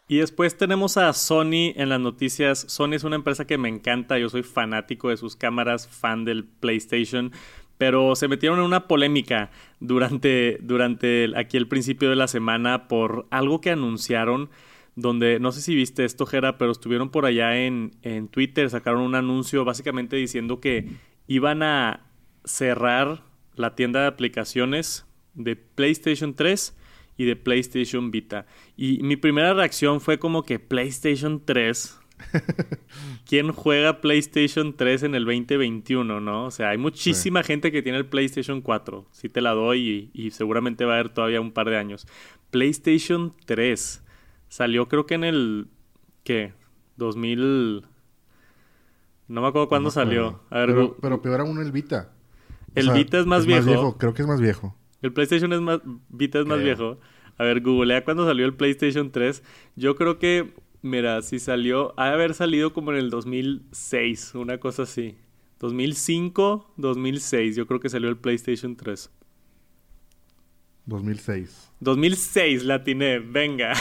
[0.09, 2.65] Y después tenemos a Sony en las noticias.
[2.69, 6.45] Sony es una empresa que me encanta, yo soy fanático de sus cámaras, fan del
[6.45, 7.33] PlayStation,
[7.77, 13.27] pero se metieron en una polémica durante, durante aquí el principio de la semana por
[13.31, 14.49] algo que anunciaron
[14.95, 19.03] donde no sé si viste esto, Jera, pero estuvieron por allá en, en Twitter, sacaron
[19.03, 20.89] un anuncio básicamente diciendo que
[21.27, 22.06] iban a
[22.47, 23.23] cerrar
[23.55, 25.05] la tienda de aplicaciones
[25.35, 26.75] de PlayStation 3
[27.19, 28.47] y de PlayStation Vita.
[28.77, 32.01] Y mi primera reacción fue como que PlayStation 3.
[33.27, 36.47] ¿Quién juega PlayStation 3 en el 2021, no?
[36.47, 39.07] O sea, hay muchísima gente que tiene el PlayStation 4.
[39.11, 42.07] Sí te la doy y, y, seguramente va a haber todavía un par de años.
[42.51, 44.03] PlayStation 3
[44.49, 45.69] salió creo que en el...
[46.23, 46.55] ¿Qué?
[46.97, 47.87] 2000...
[49.29, 50.41] No me acuerdo cuándo salió.
[50.51, 52.16] A ver, pero, pero peor aún el Vita.
[52.77, 53.97] El Vita es, más, viejo.
[53.99, 54.77] Creo que es más viejo.
[55.03, 55.81] El PlayStation es más...
[56.09, 56.99] Vita es más viejo.
[57.39, 59.43] A ver, googlea cuando salió el PlayStation 3.
[59.77, 61.95] Yo creo que, mira, si salió...
[61.99, 65.17] Ha de haber salido como en el 2006, una cosa así.
[65.59, 67.57] 2005, 2006.
[67.57, 69.11] Yo creo que salió el PlayStation 3.
[70.87, 71.73] 2006.
[71.81, 73.73] 2006 la atiné, venga.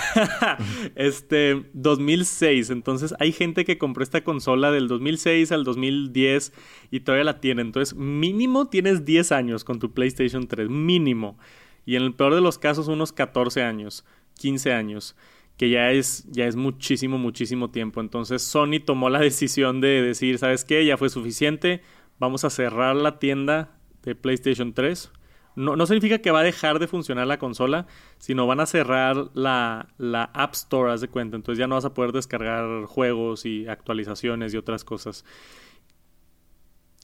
[0.95, 2.71] este, 2006.
[2.71, 6.51] Entonces hay gente que compró esta consola del 2006 al 2010
[6.91, 7.61] y todavía la tiene.
[7.61, 11.37] Entonces mínimo tienes 10 años con tu PlayStation 3, mínimo.
[11.85, 14.03] Y en el peor de los casos unos 14 años,
[14.39, 15.15] 15 años,
[15.57, 18.01] que ya es, ya es muchísimo, muchísimo tiempo.
[18.01, 20.83] Entonces Sony tomó la decisión de decir, ¿sabes qué?
[20.83, 21.81] Ya fue suficiente,
[22.17, 25.11] vamos a cerrar la tienda de PlayStation 3
[25.55, 27.87] no, significa que va a dejar de funcionar la consola,
[28.17, 31.35] sino van a cerrar la, la App Store, haz de cuenta.
[31.35, 35.23] Entonces ya no vas a poder descargar juegos y actualizaciones y otras cosas.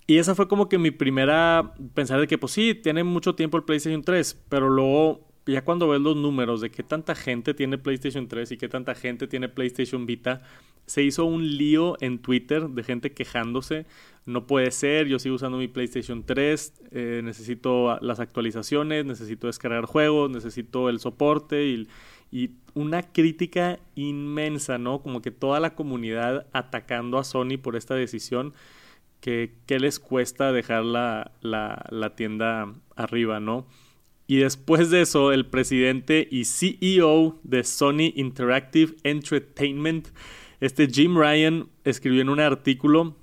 [0.07, 3.55] Y esa fue como que mi primera pensar de que, pues sí, tiene mucho tiempo
[3.55, 7.77] el PlayStation 3, pero luego, ya cuando ves los números de qué tanta gente tiene
[7.77, 10.41] PlayStation 3 y qué tanta gente tiene PlayStation Vita,
[10.85, 13.85] se hizo un lío en Twitter de gente quejándose
[14.25, 19.85] no puede ser, yo sigo usando mi PlayStation 3, eh, necesito las actualizaciones, necesito descargar
[19.85, 21.87] juegos, necesito el soporte y,
[22.73, 25.01] una crítica inmensa, ¿no?
[25.01, 28.53] Como que toda la comunidad atacando a Sony por esta decisión,
[29.19, 33.67] que, les cuesta dejar la, la tienda arriba, ¿no?
[34.31, 40.07] Y después de eso, el presidente y CEO de Sony Interactive Entertainment,
[40.61, 43.17] este Jim Ryan, escribió en un artículo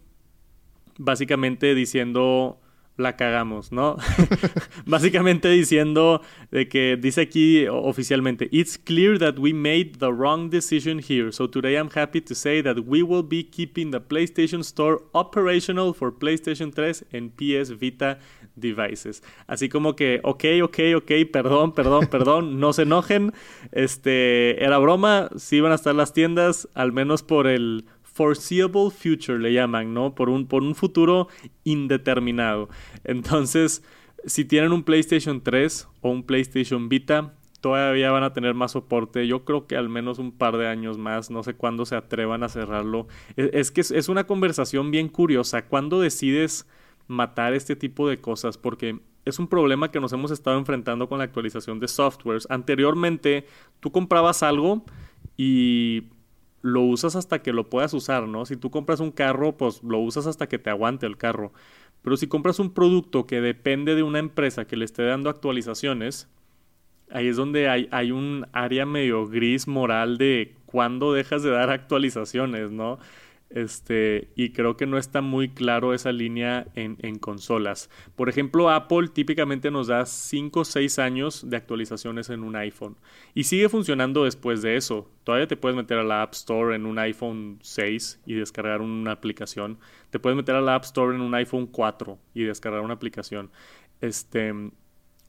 [0.98, 2.60] básicamente diciendo
[2.98, 3.96] la cagamos, ¿no?
[4.86, 10.98] Básicamente diciendo de que dice aquí oficialmente, It's clear that we made the wrong decision
[10.98, 15.04] here, so today I'm happy to say that we will be keeping the PlayStation Store
[15.14, 18.18] operational for PlayStation 3 and PS Vita
[18.60, 19.22] devices.
[19.46, 23.32] Así como que, ok, ok, ok, perdón, perdón, perdón, no se enojen,
[23.72, 29.38] este, era broma, sí van a estar las tiendas, al menos por el foreseeable future
[29.38, 30.14] le llaman, ¿no?
[30.14, 31.28] Por un, por un futuro
[31.62, 32.68] indeterminado.
[33.04, 33.84] Entonces,
[34.26, 39.26] si tienen un PlayStation 3 o un PlayStation Vita, todavía van a tener más soporte.
[39.26, 41.30] Yo creo que al menos un par de años más.
[41.30, 43.06] No sé cuándo se atrevan a cerrarlo.
[43.36, 45.66] Es, es que es, es, una conversación bien curiosa.
[45.66, 46.66] ¿Cuándo decides
[47.08, 48.56] matar este tipo de cosas?
[48.56, 52.46] Porque es un problema que nos hemos estado enfrentando con la actualización de softwares.
[52.50, 53.46] Anteriormente,
[53.80, 54.84] tú comprabas algo
[55.36, 56.04] y
[56.62, 58.46] lo usas hasta que lo puedas usar, ¿no?
[58.46, 61.52] Si tú compras un carro, pues lo usas hasta que te aguante el carro.
[62.02, 66.28] Pero si compras un producto que depende de una empresa que le esté dando actualizaciones,
[67.10, 71.70] ahí es donde hay, hay un área medio gris moral de cuándo dejas de dar
[71.70, 72.98] actualizaciones, ¿no?
[73.50, 77.88] Este, y creo que no está muy claro esa línea en, consolas.
[78.14, 82.96] Por ejemplo, Apple típicamente nos da 5 o 6 años de actualizaciones en un iPhone.
[83.34, 85.10] Y sigue funcionando después de eso.
[85.24, 89.12] Todavía te puedes meter a la App Store en un iPhone 6 y descargar una
[89.12, 89.78] aplicación.
[90.10, 93.50] Te puedes meter a la App Store en un iPhone 4 y descargar una aplicación.
[94.00, 94.52] Este,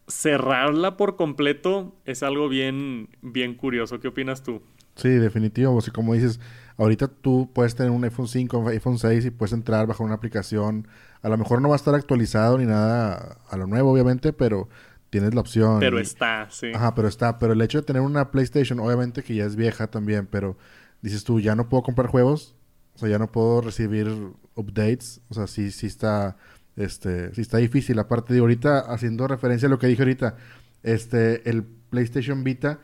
[0.08, 4.00] cerrarla por completo es algo bien, bien curioso.
[4.00, 4.62] ¿Qué opinas tú?
[5.00, 5.76] Sí, definitivo.
[5.76, 6.40] O sea, como dices,
[6.78, 10.16] ahorita tú puedes tener un iPhone 5, un iPhone 6 y puedes entrar bajo una
[10.16, 10.88] aplicación.
[11.22, 14.68] A lo mejor no va a estar actualizado ni nada a lo nuevo, obviamente, pero
[15.10, 15.80] tienes la opción.
[15.80, 16.72] Pero está, sí.
[16.74, 17.40] Ajá, pero está.
[17.40, 20.58] Pero el hecho de tener una PlayStation, obviamente que ya es vieja también, pero
[21.02, 22.56] dices tú, ya no puedo comprar juegos.
[22.96, 24.08] O sea, ya no puedo recibir
[24.56, 25.22] updates.
[25.30, 26.36] O sea, sí, sí está,
[26.76, 27.98] este, sí está difícil.
[28.00, 30.36] Aparte de ahorita, haciendo referencia a lo que dije ahorita,
[30.84, 32.80] este, el PlayStation Vita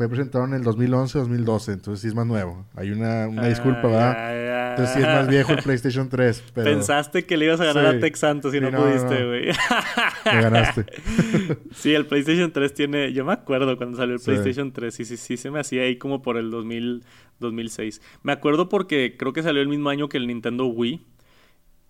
[0.00, 2.64] fue presentado en el 2011-2012, entonces sí es más nuevo.
[2.74, 4.70] Hay una, una disculpa, ¿verdad?
[4.70, 6.44] Entonces sí es más viejo el PlayStation 3.
[6.54, 6.70] Pero...
[6.70, 9.48] Pensaste que le ibas a ganar a Tex Santos y no, pudiste, güey.
[10.24, 10.86] Me ganaste.
[11.74, 13.12] sí, el PlayStation 3 tiene...
[13.12, 14.94] Yo me acuerdo cuando salió el PlayStation 3.
[14.94, 17.04] Sí, sí, sí, se me hacía ahí como por el 2000,
[17.38, 18.00] 2006.
[18.22, 21.04] Me acuerdo porque creo que salió el mismo año que el Nintendo Wii.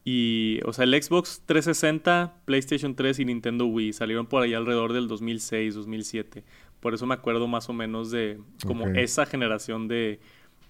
[0.04, 4.94] Y, o sea, el Xbox 360, PlayStation 3 y Nintendo Wii salieron por ahí alrededor
[4.94, 6.42] del 2006, 2007.
[6.80, 10.20] Por eso me acuerdo más o menos de como esa generación de,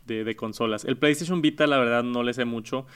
[0.07, 0.85] de, consolas.
[0.85, 2.87] El PlayStation Vita, la verdad, no le sé mucho.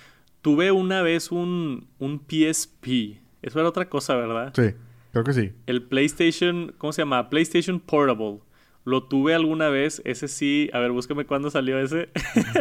[0.42, 3.20] Tuve una vez un, un PSP.
[3.40, 4.52] Eso era otra cosa, ¿verdad?
[4.54, 4.74] Sí,
[5.12, 5.52] creo que sí.
[5.66, 7.30] El PlayStation, ¿cómo se llama?
[7.30, 8.40] PlayStation Portable.
[8.84, 12.10] Lo tuve alguna vez, ese sí, a ver, búscame cuándo salió ese.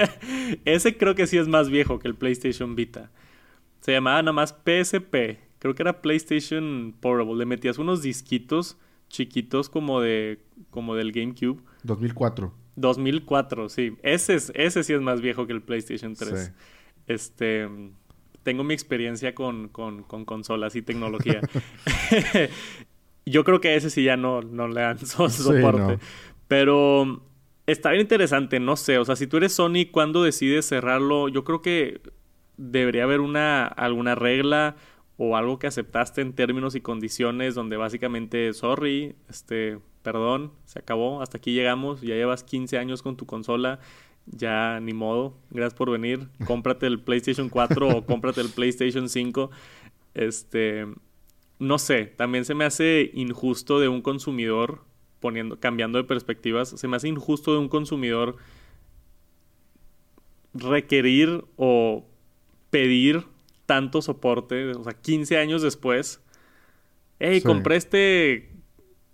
[0.66, 3.12] ese creo que sí es más viejo que el PlayStation Vita.
[3.82, 5.39] Se llamaba nada más PSP.
[5.60, 7.36] Creo que era PlayStation Portable.
[7.36, 8.78] Le metías unos disquitos
[9.13, 10.39] chiquitos como de
[10.71, 11.62] como del GameCube.
[11.84, 12.52] 2004.
[12.76, 13.95] 2004, sí.
[14.02, 16.52] Ese, es, ese sí es más viejo que el PlayStation 3.
[17.06, 17.69] Este,
[18.41, 21.41] tengo mi experiencia con, con, con consolas y tecnología.
[23.26, 25.99] Yo creo que ese sí ya no, no le dan soporte.
[26.47, 27.21] Pero
[27.67, 28.97] está bien interesante, no sé.
[28.97, 31.30] O sea, si tú eres Sony, ¿cuándo decides cerrarlo?
[31.30, 32.02] Yo creo que
[32.58, 34.76] debería haber una alguna regla
[35.17, 41.21] o algo que aceptaste en términos y condiciones donde básicamente, sorry, este, perdón, se acabó,
[41.21, 43.80] hasta aquí llegamos, ya llevas 15 años con tu consola,
[44.26, 49.52] ya ni modo, gracias por venir, cómprate el PlayStation 4 o cómprate el PlayStation 5.
[50.13, 50.88] Este,
[51.60, 54.82] no sé, también se me hace injusto de un consumidor
[55.19, 58.36] poniendo cambiando de perspectivas, se me hace injusto de un consumidor
[60.54, 62.06] requerir o
[62.69, 63.26] pedir
[63.65, 66.21] tanto soporte, o sea, 15 años después.
[67.19, 68.52] Hey, compré este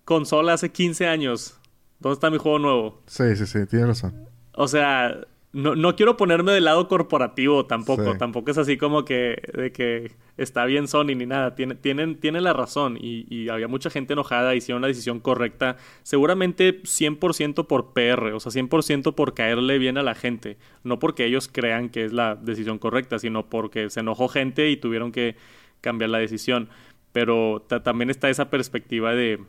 [0.05, 1.59] consola hace 15 años.
[1.99, 3.03] ¿Dónde está mi juego nuevo?
[3.07, 4.25] Sí, sí, sí, tienes razón.
[4.53, 8.17] O sea, no, no quiero ponerme del lado corporativo tampoco.
[8.17, 11.55] Tampoco es así como que de que está bien Sony ni nada.
[11.55, 15.77] Tiene, tienen, tiene la razón y, y, había mucha gente enojada, hicieron la decisión correcta.
[16.03, 20.57] Seguramente 100% por PR, o sea, 100% por caerle bien a la gente.
[20.83, 24.77] No porque ellos crean que es la decisión correcta, sino porque se enojó gente y
[24.77, 25.35] tuvieron que
[25.81, 26.69] cambiar la decisión.
[27.11, 29.39] Pero también está esa perspectiva de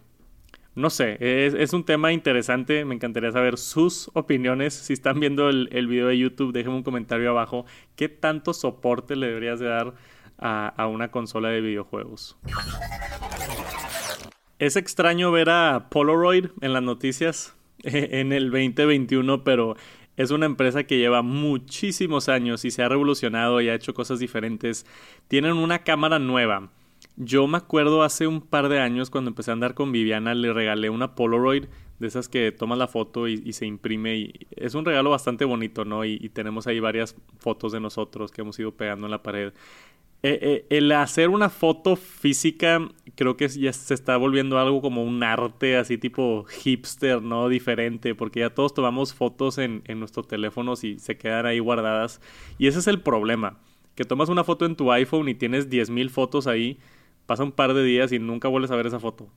[0.75, 2.85] no sé, es, un tema interesante.
[2.85, 4.75] Me encantaría saber sus opiniones.
[4.75, 7.67] Si están viendo el, video de YouTube, déjenme un comentario abajo.
[7.97, 9.95] ¿Qué tanto soporte le deberías de dar
[10.39, 12.39] a, a una consola de videojuegos?
[14.59, 19.75] Es extraño ver a Polaroid en las noticias en el 2021, pero
[20.17, 24.19] es una empresa que lleva muchísimos años y se ha revolucionado y ha hecho cosas
[24.19, 24.87] diferentes.
[25.29, 26.71] Tienen una cámara nueva
[27.17, 30.53] yo me acuerdo hace un par de años cuando empecé a andar con Viviana, le
[30.53, 31.65] regalé una Polaroid
[32.01, 34.17] de esas que tomas la foto y, se imprime.
[34.17, 36.05] Y es un regalo bastante bonito, ¿no?
[36.05, 39.53] Y, tenemos ahí varias fotos de nosotros que hemos ido pegando en la pared.
[40.23, 45.03] Eh, eh, el hacer una foto física creo que ya se está volviendo algo como
[45.03, 47.49] un arte así tipo hipster, ¿no?
[47.49, 52.21] Diferente, porque ya todos tomamos fotos en, en nuestros teléfonos y se quedan ahí guardadas.
[52.59, 53.59] Y ese es el problema,
[53.95, 56.79] que tomas una foto en tu iPhone y tienes 10.000 fotos ahí
[57.31, 59.29] pasa un par de días y nunca vuelves a ver esa foto.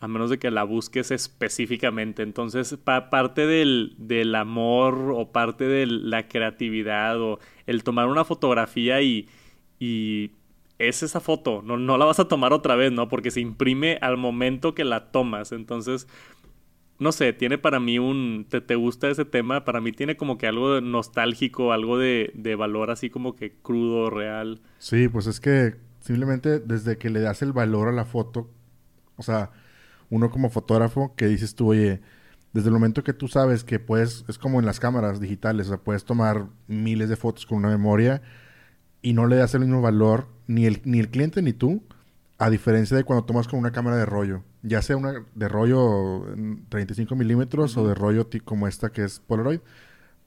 [0.00, 2.24] A menos de que la busques específicamente.
[2.24, 9.02] Entonces, parte del, del, amor o parte de la creatividad o el tomar una fotografía
[9.02, 9.28] y,
[9.78, 10.32] y
[10.80, 11.62] es esa foto.
[11.62, 13.06] No, no la vas a tomar otra vez, ¿no?
[13.08, 15.52] Porque se imprime al momento que la tomas.
[15.52, 16.08] Entonces,
[16.98, 18.46] no sé, tiene para mí un...
[18.48, 19.64] ¿Te, te gusta ese tema?
[19.64, 24.10] Para mí tiene como que algo nostálgico, algo de, de valor así como que crudo,
[24.10, 24.60] real.
[24.78, 28.48] Sí, pues es que Simplemente desde que le das el valor a la foto,
[29.16, 29.50] o sea,
[30.08, 32.00] uno como fotógrafo que dices tú, oye,
[32.54, 35.68] desde el momento que tú sabes que puedes, es como en las cámaras digitales, o
[35.68, 38.22] sea, puedes tomar miles de fotos con una memoria
[39.02, 41.82] y no le das el mismo valor ni el, ni el cliente ni tú,
[42.38, 46.24] a diferencia de cuando tomas con una cámara de rollo, ya sea una de rollo
[46.70, 49.60] 35 milímetros o de rollo como esta que es Polaroid,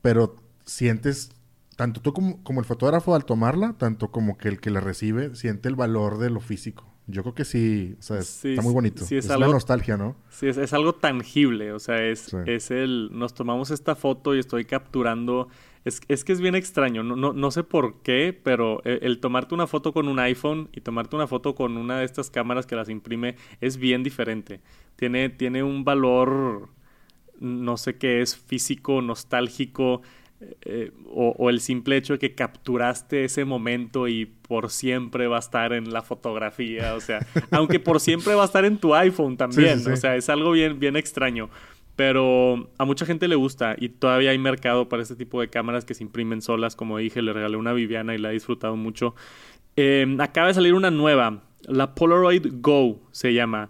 [0.03, 1.31] pero sientes,
[1.75, 5.35] tanto tú como, como el fotógrafo al tomarla, tanto como que el que la recibe,
[5.35, 6.91] siente el valor de lo físico.
[7.07, 9.03] Yo creo que sí, o sea, está muy bonito.
[9.03, 10.15] Sí, es, la nostalgia, ¿no?
[10.29, 14.65] Sí, es, algo tangible, o sea, es, es el, nos tomamos esta foto y estoy
[14.65, 15.49] capturando,
[15.83, 19.55] es, es que es bien extraño, no, no, no sé por qué, pero el, tomarte
[19.55, 22.75] una foto con un iPhone y tomarte una foto con una de estas cámaras que
[22.75, 24.61] las imprime es bien diferente.
[24.95, 26.69] Tiene, tiene un valor,
[27.39, 30.01] no sé qué es, físico, nostálgico,
[30.61, 35.39] eh, o, el simple hecho de que capturaste ese momento y por siempre va a
[35.39, 39.37] estar en la fotografía, o sea, aunque por siempre va a estar en tu iPhone
[39.37, 41.49] también, o sea, es algo bien, bien extraño.
[41.95, 45.85] Pero a mucha gente le gusta y todavía hay mercado para este tipo de cámaras
[45.85, 46.75] que se imprimen solas.
[46.75, 49.13] Como dije, le regalé una Viviana y la he disfrutado mucho.
[49.75, 53.69] Eh, acaba de salir una nueva, la Polaroid Go se llama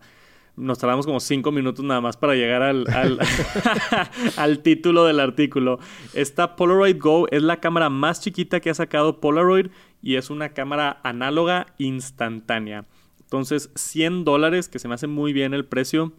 [0.61, 2.61] nos tardamos como cinco minutos nada más para llegar
[4.37, 5.79] al, título del artículo.
[6.13, 9.71] Esta Polaroid Go es la cámara más chiquita que ha sacado Polaroid
[10.03, 12.85] y es una cámara análoga instantánea.
[13.21, 16.13] Entonces, 100 dólares, que se me hace muy bien el precio.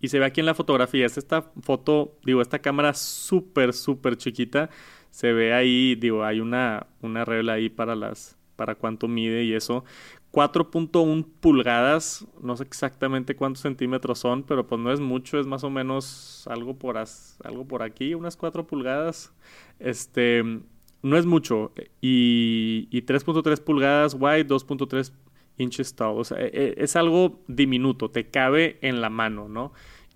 [0.00, 4.16] Y se ve aquí en la fotografía, es esta foto, digo, esta cámara súper, súper
[4.16, 4.70] chiquita.
[5.10, 9.52] Se ve ahí, digo, hay una, una regla ahí para las, para cuánto mide y
[9.52, 9.84] eso.
[10.32, 15.64] 4.1 pulgadas, no sé exactamente cuántos centímetros son, pero pues no es mucho, es más
[15.64, 19.32] o menos algo por, algo por aquí, unas 4 pulgadas.
[19.80, 20.44] Este,
[21.02, 21.72] no es mucho.
[22.00, 25.12] Y, 3.3 pulgadas wide, 2.3
[25.58, 26.18] inches tall.
[26.18, 29.72] O sea, e, e, es algo diminuto, te cabe en la mano, ¿no?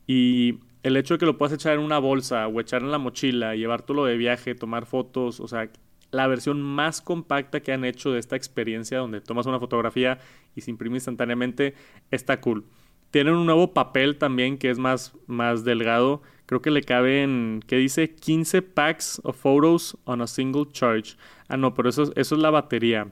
[0.06, 2.98] Y el hecho de que lo puedas echar en una bolsa o echar en la
[2.98, 5.70] mochila, llevártelo de viaje, tomar fotos, o sea,
[6.14, 10.18] la versión más compacta que han hecho de esta experiencia donde tomas una fotografía
[10.54, 11.74] y se imprime instantáneamente,
[12.10, 12.64] está cool.
[13.10, 16.22] Tienen un nuevo papel también que es más, más delgado.
[16.46, 18.14] Creo que le caben, ¿qué dice?
[18.14, 21.16] 15 packs of photos on a single charge.
[21.48, 23.08] Ah, no, pero eso, eso es la batería.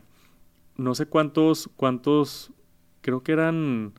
[0.77, 2.53] No sé cuántos, cuántos,
[3.01, 3.95] creo que eran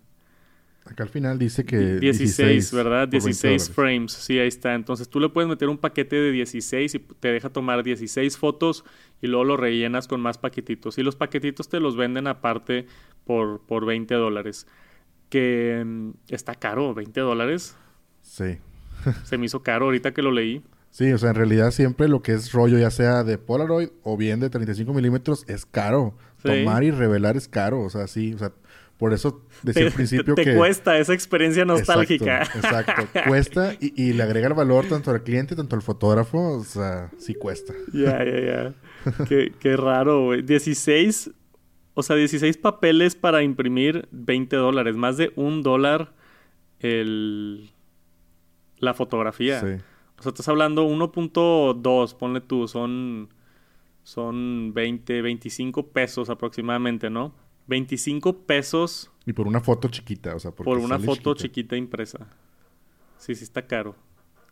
[0.86, 2.00] Acá al final dice que...
[2.00, 3.08] 16, ¿verdad?
[3.08, 4.74] 16 frames, sí, ahí está.
[4.74, 8.84] Entonces tú le puedes meter un paquete de 16 y te deja tomar 16 fotos
[9.22, 10.98] y luego lo rellenas con más paquetitos.
[10.98, 12.88] Y los paquetitos te los venden aparte
[13.24, 14.68] por, por 20 dólares.
[15.30, 17.78] Que mm, está caro, 20 dólares.
[18.22, 18.58] Sí.
[19.24, 20.64] Se me hizo caro ahorita que lo leí.
[20.94, 24.16] Sí, o sea, en realidad siempre lo que es rollo, ya sea de Polaroid o
[24.16, 26.16] bien de 35 milímetros, es caro.
[26.44, 28.52] Tomar y revelar es caro, o sea, sí, o sea,
[29.04, 30.46] por eso decía al principio que...
[30.46, 32.44] Te cuesta esa experiencia nostálgica.
[32.44, 36.60] Exacto, cuesta y, le agrega el valor tanto al cliente, tanto al fotógrafo.
[36.60, 37.74] O sea, sí cuesta.
[37.92, 38.74] Ya, ya, ya.
[39.28, 40.42] qué, qué raro, güey.
[40.42, 41.32] 16...
[41.96, 44.96] O sea, 16 papeles para imprimir 20 dólares.
[44.96, 46.14] Más de un dólar
[46.80, 47.72] el...
[48.78, 49.60] la fotografía.
[49.60, 49.84] Sí.
[50.18, 53.28] O sea, estás hablando 1.2, ponle tú, son...
[54.04, 57.43] Son 20, 25 pesos aproximadamente, ¿no?
[57.68, 59.12] 25 pesos.
[59.26, 61.76] Y por una foto chiquita, o sea, por una foto chiquita.
[61.76, 62.28] impresa.
[63.18, 63.96] Sí, sí está caro.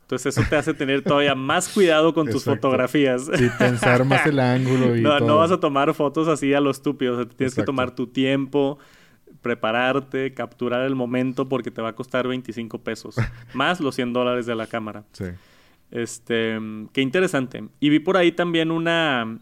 [0.03, 3.29] Entonces eso te hace tener todavía más cuidado con tus fotografías.
[3.33, 6.69] Sí, pensar más el ángulo y no, No vas a tomar fotos así a lo
[6.69, 7.13] estúpido.
[7.13, 8.77] O sea, tienes que tomar tu tiempo,
[9.41, 13.15] prepararte, capturar el momento porque te va a costar 25 pesos.
[13.53, 15.05] más los 100 dólares de la cámara.
[15.13, 15.25] Sí.
[15.91, 16.59] Este,
[16.91, 17.63] qué interesante.
[17.79, 19.39] Y vi por ahí también una,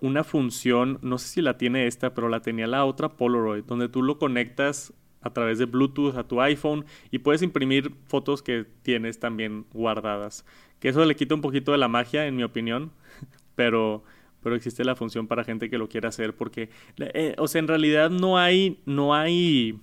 [0.00, 3.88] una función, no sé si la tiene esta, pero la tenía la otra Polaroid, donde
[3.88, 8.66] tú lo conectas a través de Bluetooth a tu iPhone y puedes imprimir fotos que
[8.82, 10.44] tienes también guardadas.
[10.78, 12.92] Que eso le quita un poquito de la magia, en mi opinión,
[13.54, 14.02] pero,
[14.42, 17.68] pero existe la función para gente que lo quiera hacer porque, eh, o sea, en
[17.68, 19.78] realidad no hay, no hay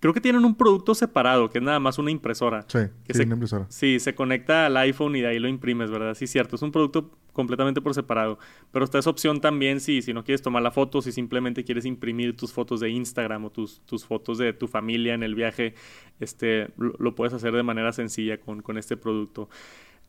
[0.00, 2.64] Creo que tienen un producto separado, que es nada más una impresora.
[2.68, 3.66] Sí, que se, una impresora.
[3.68, 6.14] Sí, se conecta al iPhone y de ahí lo imprimes, ¿verdad?
[6.14, 6.56] Sí, cierto.
[6.56, 8.38] Es un producto completamente por separado.
[8.72, 11.84] Pero está esa opción también si, si no quieres tomar la foto, si simplemente quieres
[11.84, 15.74] imprimir tus fotos de Instagram o tus, tus fotos de tu familia en el viaje,
[16.18, 19.50] este, lo, puedes hacer de manera sencilla con, con este producto.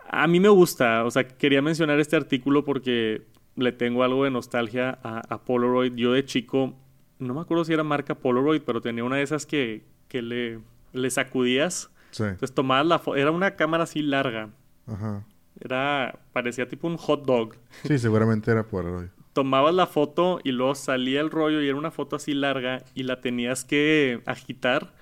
[0.08, 3.24] A mí me gusta, o sea, quería mencionar este artículo porque
[3.58, 5.94] le tengo algo de nostalgia a, a Polaroid.
[5.96, 6.76] Yo de chico
[7.22, 10.60] no me acuerdo si era marca Polaroid, pero tenía una de esas que, que le,
[10.94, 11.92] le sacudías.
[12.12, 12.24] Sí.
[12.24, 13.18] Entonces tomabas la foto.
[13.18, 14.50] Era una cámara así larga.
[14.88, 15.26] Ajá.
[15.60, 17.56] Era, parecía tipo un hot dog.
[17.86, 19.10] Sí, seguramente era Polaroid.
[19.34, 23.04] tomabas la foto y luego salía el rollo y era una foto así larga y
[23.04, 24.94] la tenías que agitar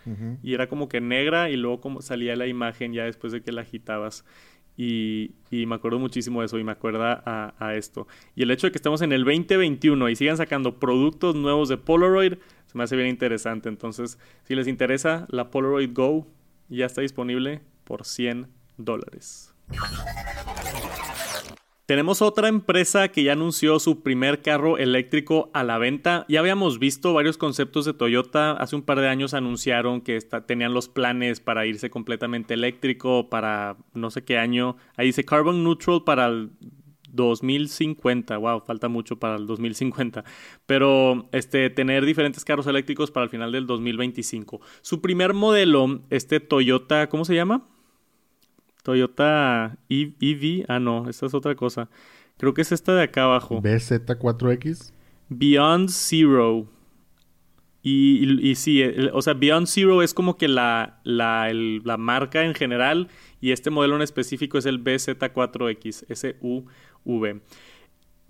[0.43, 3.51] y era como que negra y luego como salía la imagen ya después de que
[3.51, 4.25] la agitabas.
[4.81, 7.21] Y, me acuerdo muchísimo de eso y me acuerda
[7.59, 8.07] a, esto.
[8.33, 11.75] Y el hecho de que estamos en el 2021 y sigan sacando productos nuevos de
[11.75, 13.67] Polaroid, se me hace bien interesante.
[13.67, 16.27] Entonces, si les interesa, la Polaroid Go
[16.69, 19.53] ya está disponible por 100 dólares.
[21.89, 26.23] Tenemos otra empresa que ya anunció su primer carro eléctrico a la venta.
[26.29, 28.51] Ya habíamos visto varios conceptos de Toyota.
[28.51, 33.75] Hace un par de años anunciaron que tenían los planes para irse completamente eléctrico para
[33.95, 34.77] no sé qué año.
[34.97, 36.51] Ahí dice Carbon Neutral para el
[37.11, 38.37] 2050.
[38.37, 40.23] Wow, falta mucho para el 2050.
[40.67, 44.61] Pero este, tener diferentes carros eléctricos para el final del 2025.
[44.81, 47.67] Su primer modelo, este Toyota, ¿cómo se llama?
[48.83, 50.65] Toyota EV.
[50.67, 51.89] Ah, no, esta es otra cosa.
[52.37, 53.61] Creo que es esta de acá abajo.
[53.61, 54.93] BZ4X.
[55.29, 56.67] Beyond Zero.
[57.81, 62.53] Y, y, sí, o sea, Beyond Zero es como que la, la, la, marca en
[62.53, 63.07] general
[63.39, 67.41] y este modelo en específico es el BZ4X, SUV.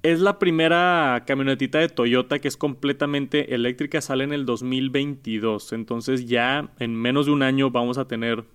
[0.03, 6.27] Es la primera camionetita de Toyota que es completamente eléctrica, sale en el 2022, entonces
[6.27, 8.45] ya en menos de un año vamos a tener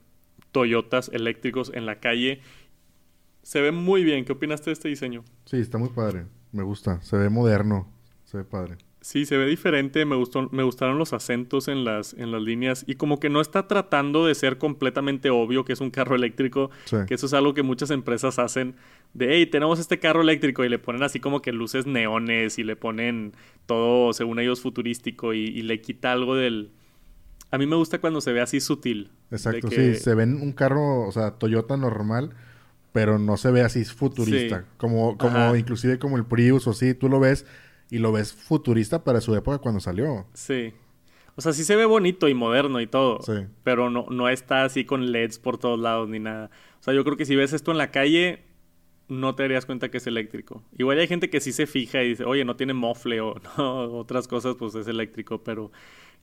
[0.55, 2.41] Toyotas eléctricos en la calle.
[3.43, 4.25] Se ve muy bien.
[4.25, 5.25] ¿Qué opinaste de este diseño?
[5.47, 6.27] Sí, está muy padre.
[6.53, 7.03] Me gusta.
[7.03, 7.93] Se ve moderno.
[8.25, 8.79] Se ve padre.
[9.01, 10.05] Sí, se ve diferente.
[10.05, 12.85] Me, gustó, me gustaron los acentos en las, en las líneas.
[12.87, 16.71] Y como que no está tratando de ser completamente obvio que es un carro eléctrico.
[17.09, 18.77] Que eso es algo que muchas empresas hacen.
[19.13, 20.65] De, hey, tenemos este carro eléctrico.
[20.65, 22.61] Y le ponen así como que luces neones.
[22.61, 23.33] Y le ponen
[23.67, 25.35] todo, según ellos, futurístico.
[25.35, 26.71] y le quita algo del
[27.55, 29.13] a mí me gusta cuando se ve así sutil.
[29.31, 29.95] Exacto, sí.
[29.95, 32.31] Se ven un carro, o sea, Toyota normal,
[32.93, 34.65] pero no se ve así futurista.
[34.77, 37.47] Como, como inclusive como el Prius o sí, tú lo ves
[37.91, 40.27] y lo ves futurista para su época cuando salió.
[40.35, 40.75] Sí.
[41.37, 43.21] O sea, sí se ve bonito y moderno y todo.
[43.23, 43.47] Sí.
[43.63, 46.51] Pero no, no está así con LEDs por todos lados ni nada.
[46.81, 48.43] O sea, yo creo que si ves esto en la calle,
[49.09, 50.65] no te darías cuenta que es eléctrico.
[50.77, 54.27] Igual hay gente que sí se fija y dice, oye, no tiene mofle o otras
[54.27, 55.71] cosas, pues es eléctrico, pero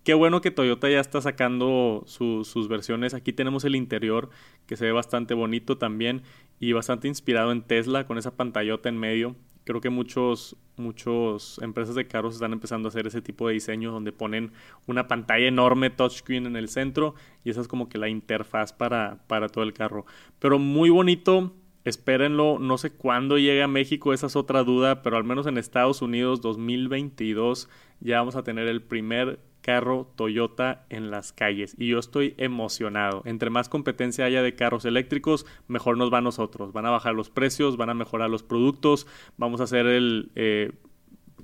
[0.04, 3.14] Qué bueno que Toyota ya está sacando sus versiones.
[3.14, 4.30] Aquí tenemos el interior
[4.66, 6.24] que se ve bastante bonito también
[6.60, 9.36] y bastante inspirado en Tesla con esa pantallota en medio.
[9.64, 13.92] Creo que muchos, muchos empresas de carros están empezando a hacer ese tipo de diseño
[13.92, 14.54] donde ponen
[14.88, 19.20] una pantalla enorme touchscreen en el centro y esa es como que la interfaz para,
[19.28, 20.08] para todo el carro.
[20.40, 21.54] Pero muy bonito,
[21.86, 25.60] espérenlo, no sé cuándo llegue a México, esa es otra duda, pero al menos en
[25.60, 31.88] Estados Unidos 2022 ya vamos a tener el primer carro Toyota en las calles y
[31.88, 33.22] yo estoy emocionado.
[33.26, 36.74] Entre más competencia haya de carros eléctricos, mejor nos va a nosotros.
[36.74, 39.08] Van a bajar los precios, van a mejorar los productos,
[39.38, 40.72] vamos a hacer el, eh,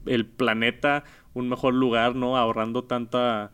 [0.05, 1.03] el planeta
[1.33, 2.35] un mejor lugar, ¿no?
[2.35, 3.51] Ahorrando tanta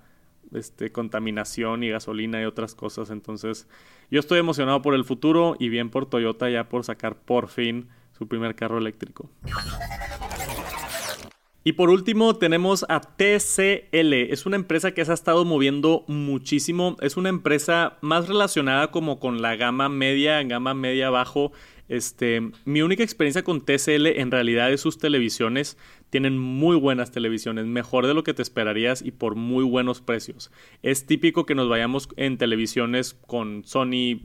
[0.54, 3.10] este, contaminación y gasolina y otras cosas.
[3.10, 3.68] Entonces,
[4.10, 7.90] yo estoy emocionado por el futuro y bien por Toyota ya por sacar por fin
[8.18, 9.30] su primer carro eléctrico.
[11.66, 14.14] Y por último tenemos a TCL.
[14.14, 16.98] Es una empresa que se ha estado moviendo muchísimo.
[17.00, 21.54] Es una empresa más relacionada como con la gama media, gama media bajo.
[21.88, 25.78] Este, mi única experiencia con TCL en realidad es sus televisiones.
[26.10, 30.52] Tienen muy buenas televisiones, mejor de lo que te esperarías y por muy buenos precios.
[30.82, 34.22] Es típico que nos vayamos en televisiones con Sony,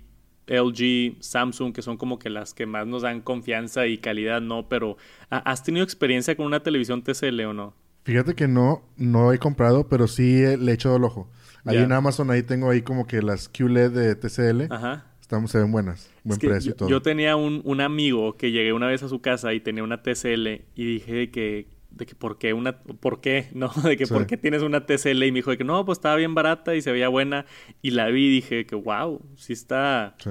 [0.48, 4.68] LG, Samsung, que son como que las que más nos dan confianza y calidad, ¿no?
[4.68, 4.96] Pero
[5.30, 7.74] ¿has tenido experiencia con una televisión TCL o no?
[8.04, 11.28] Fíjate que no, no he comprado, pero sí le he echado el ojo.
[11.64, 14.72] Ahí en Amazon, ahí tengo ahí como que las QLED de TCL.
[14.72, 15.04] Ajá.
[15.20, 16.10] Estamos, se ven buenas.
[16.24, 16.88] Buen precio y todo.
[16.88, 20.02] Yo tenía un, un, amigo que llegué una vez a su casa y tenía una
[20.02, 23.70] TCL y dije que, de que por qué una, por qué, ¿no?
[23.84, 26.16] De que por qué tienes una TCL y me dijo de que no, pues estaba
[26.16, 27.46] bien barata y se veía buena
[27.82, 30.30] y la vi y dije que wow, sí está, sí.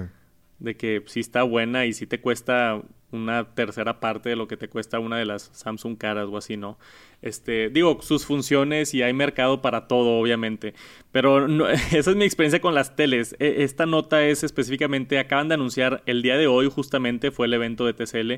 [0.59, 2.81] de que sí está buena y sí te cuesta
[3.11, 6.57] una tercera parte de lo que te cuesta una de las Samsung caras o así,
[6.57, 6.77] ¿no?
[7.21, 10.73] Este, digo, sus funciones y hay mercado para todo, obviamente.
[11.11, 11.47] Pero
[11.91, 13.35] esa es mi experiencia con las teles.
[13.39, 17.53] E, esta nota es específicamente, acaban de anunciar el día de hoy, justamente fue el
[17.53, 18.33] evento de TCL,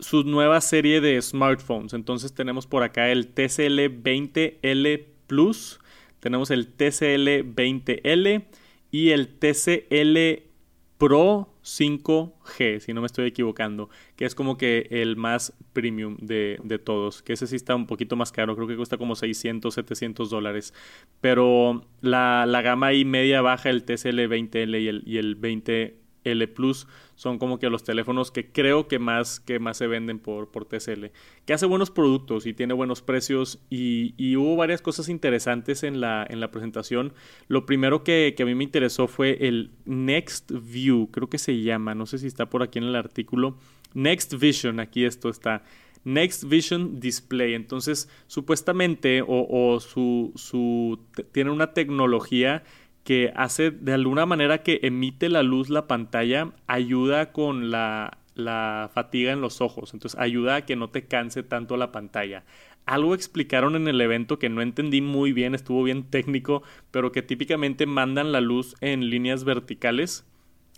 [0.00, 1.92] su nueva serie de smartphones.
[1.92, 5.80] Entonces tenemos por acá el TCL 20L Plus,
[6.20, 8.44] tenemos el TCL 20L
[8.90, 10.50] y el TCL
[10.98, 16.58] Pro 5G, si no me estoy equivocando, que es como que el más premium de,
[16.84, 20.28] todos, que ese sí está un poquito más caro, creo que cuesta como 600, 700
[20.28, 20.74] dólares,
[21.20, 26.46] pero la, gama ahí media baja, el TCL 20L y el, y el 20 L
[26.48, 30.50] Plus son como que los teléfonos que creo que más, que más se venden por,
[30.50, 31.06] por TCL.
[31.44, 36.26] Que hace buenos productos y tiene buenos precios y, hubo varias cosas interesantes en la,
[36.28, 37.12] en la presentación.
[37.48, 41.60] Lo primero que, que, a mí me interesó fue el Next View, creo que se
[41.60, 43.58] llama, no sé si está por aquí en el artículo.
[43.94, 45.62] Next Vision, aquí esto está.
[46.04, 47.54] Next Vision Display.
[47.54, 50.98] Entonces, supuestamente, o, o su, su,
[51.32, 52.62] tiene una tecnología
[53.10, 58.88] que hace de alguna manera que emite la luz la pantalla, ayuda con la, la
[58.94, 59.94] fatiga en los ojos.
[59.94, 62.44] Entonces, ayuda a que no te canse tanto la pantalla.
[62.86, 67.22] Algo explicaron en el evento que no entendí muy bien, estuvo bien técnico, pero que
[67.22, 70.24] típicamente mandan la luz en líneas verticales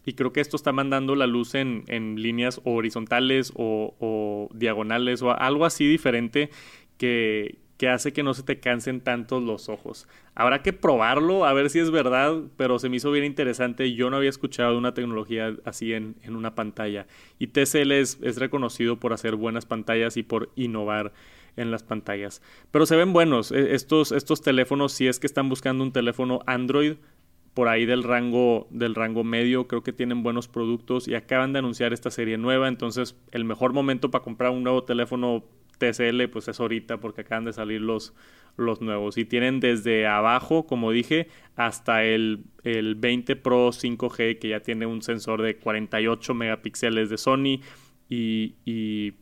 [0.07, 5.21] y creo que esto está mandando la luz en, en líneas horizontales o, o, diagonales
[5.21, 6.49] o algo así diferente
[6.97, 10.07] que, que hace que no se te cansen tanto los ojos.
[10.37, 13.93] Habrá que probarlo, a ver si es verdad, pero se me hizo bien interesante.
[13.93, 17.09] Yo no había escuchado una tecnología así en, en una pantalla.
[17.41, 21.13] Y TCL es, es reconocido por hacer buenas pantallas y por innovar
[21.57, 22.41] en las pantallas.
[22.71, 23.51] Pero se ven buenos.
[23.51, 26.99] E, estos, estos teléfonos, si es que están buscando un teléfono Android,
[27.53, 31.59] por ahí del rango del rango medio, creo que tienen buenos productos y acaban de
[31.59, 35.43] anunciar esta serie nueva, entonces el mejor momento para comprar un nuevo teléfono
[35.91, 38.15] TCL pues es ahorita porque acaban de salir los
[38.57, 44.49] los nuevos y tienen desde abajo, como dije, hasta el, el 20 Pro 5G que
[44.49, 47.61] ya tiene un sensor de 48 megapíxeles de Sony
[48.09, 49.15] y, y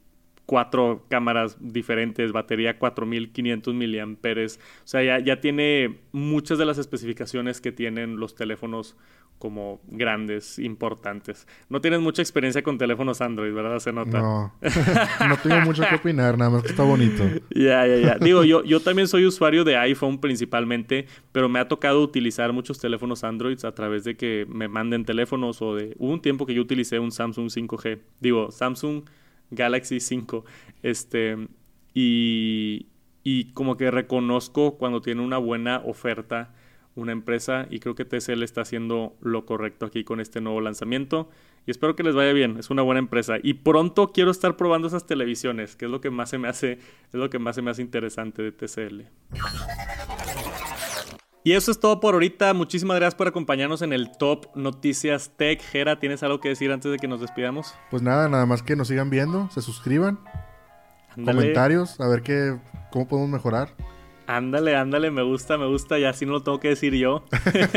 [0.47, 4.59] cuatro cámaras diferentes, batería 4500 miliamperes.
[4.85, 8.97] O sea, ya, ya, tiene muchas de las especificaciones que tienen los teléfonos
[9.41, 11.49] como grandes, importantes.
[11.71, 13.79] No tienes mucha experiencia con teléfonos Android, ¿verdad?
[13.79, 14.21] Se nota.
[14.21, 14.53] No,
[15.29, 17.25] no tengo mucho que opinar, nada más que está bonito.
[17.49, 18.19] Ya, ya, ya.
[18.21, 22.79] Digo, yo, yo también soy usuario de iPhone principalmente, pero me ha tocado utilizar muchos
[22.79, 25.97] teléfonos Android a través de que me manden teléfonos o de...
[25.99, 27.99] Hubo un tiempo que yo utilicé un Samsung 5G.
[28.21, 29.05] Digo, Samsung
[29.51, 30.45] Galaxy 5.
[30.83, 31.49] Este,
[31.95, 32.89] y,
[33.25, 36.53] y como que reconozco cuando tiene una buena oferta
[37.01, 41.29] una empresa y creo que TCL está haciendo lo correcto aquí con este nuevo lanzamiento
[41.67, 44.89] y espero que les vaya bien, es una buena empresa y pronto quiero estar probando
[44.89, 47.63] esas televisiones, que es lo que más se me hace es lo que más se
[47.63, 49.03] me hace interesante de TCL.
[51.43, 52.53] Y eso es todo por ahorita.
[52.53, 55.63] Muchísimas gracias por acompañarnos en el Top Noticias Tech.
[55.63, 57.75] Jera, ¿tienes algo que decir antes de que nos despidamos?
[57.91, 60.21] Pues nada, nada más que nos sigan viendo, se suscriban.
[61.17, 61.39] Ándale.
[61.39, 62.59] Comentarios, a ver qué,
[62.91, 63.71] cómo podemos mejorar.
[64.31, 67.25] Ándale, ándale, me gusta, me gusta, y así no lo tengo que decir yo.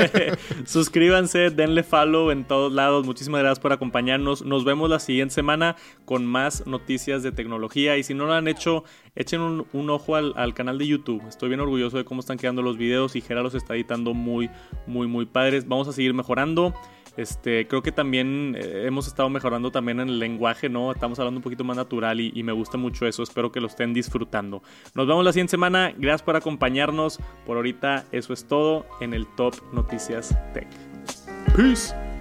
[0.65, 3.07] Suscríbanse, denle follow en todos lados.
[3.07, 4.45] Muchísimas gracias por acompañarnos.
[4.45, 7.97] Nos vemos la siguiente semana con más noticias de tecnología.
[7.97, 8.83] Y si no lo han hecho,
[9.15, 11.27] echen un, ojo al, al, canal de YouTube.
[11.27, 14.51] Estoy bien orgulloso de cómo están quedando los videos y Gera los está editando muy,
[14.85, 15.67] muy, muy padres.
[15.67, 16.71] Vamos a seguir mejorando.
[17.15, 20.91] Este, creo que también eh, hemos estado mejorando también en el lenguaje, ¿no?
[20.91, 23.23] Estamos hablando un poquito más natural y, y, me gusta mucho eso.
[23.23, 24.63] Espero que lo estén disfrutando.
[24.95, 25.93] Nos vemos la siguiente semana.
[25.97, 27.19] Gracias por acompañarnos.
[27.45, 30.67] Por ahorita eso es todo en el Top Noticias Tech.
[31.55, 32.12] Peace.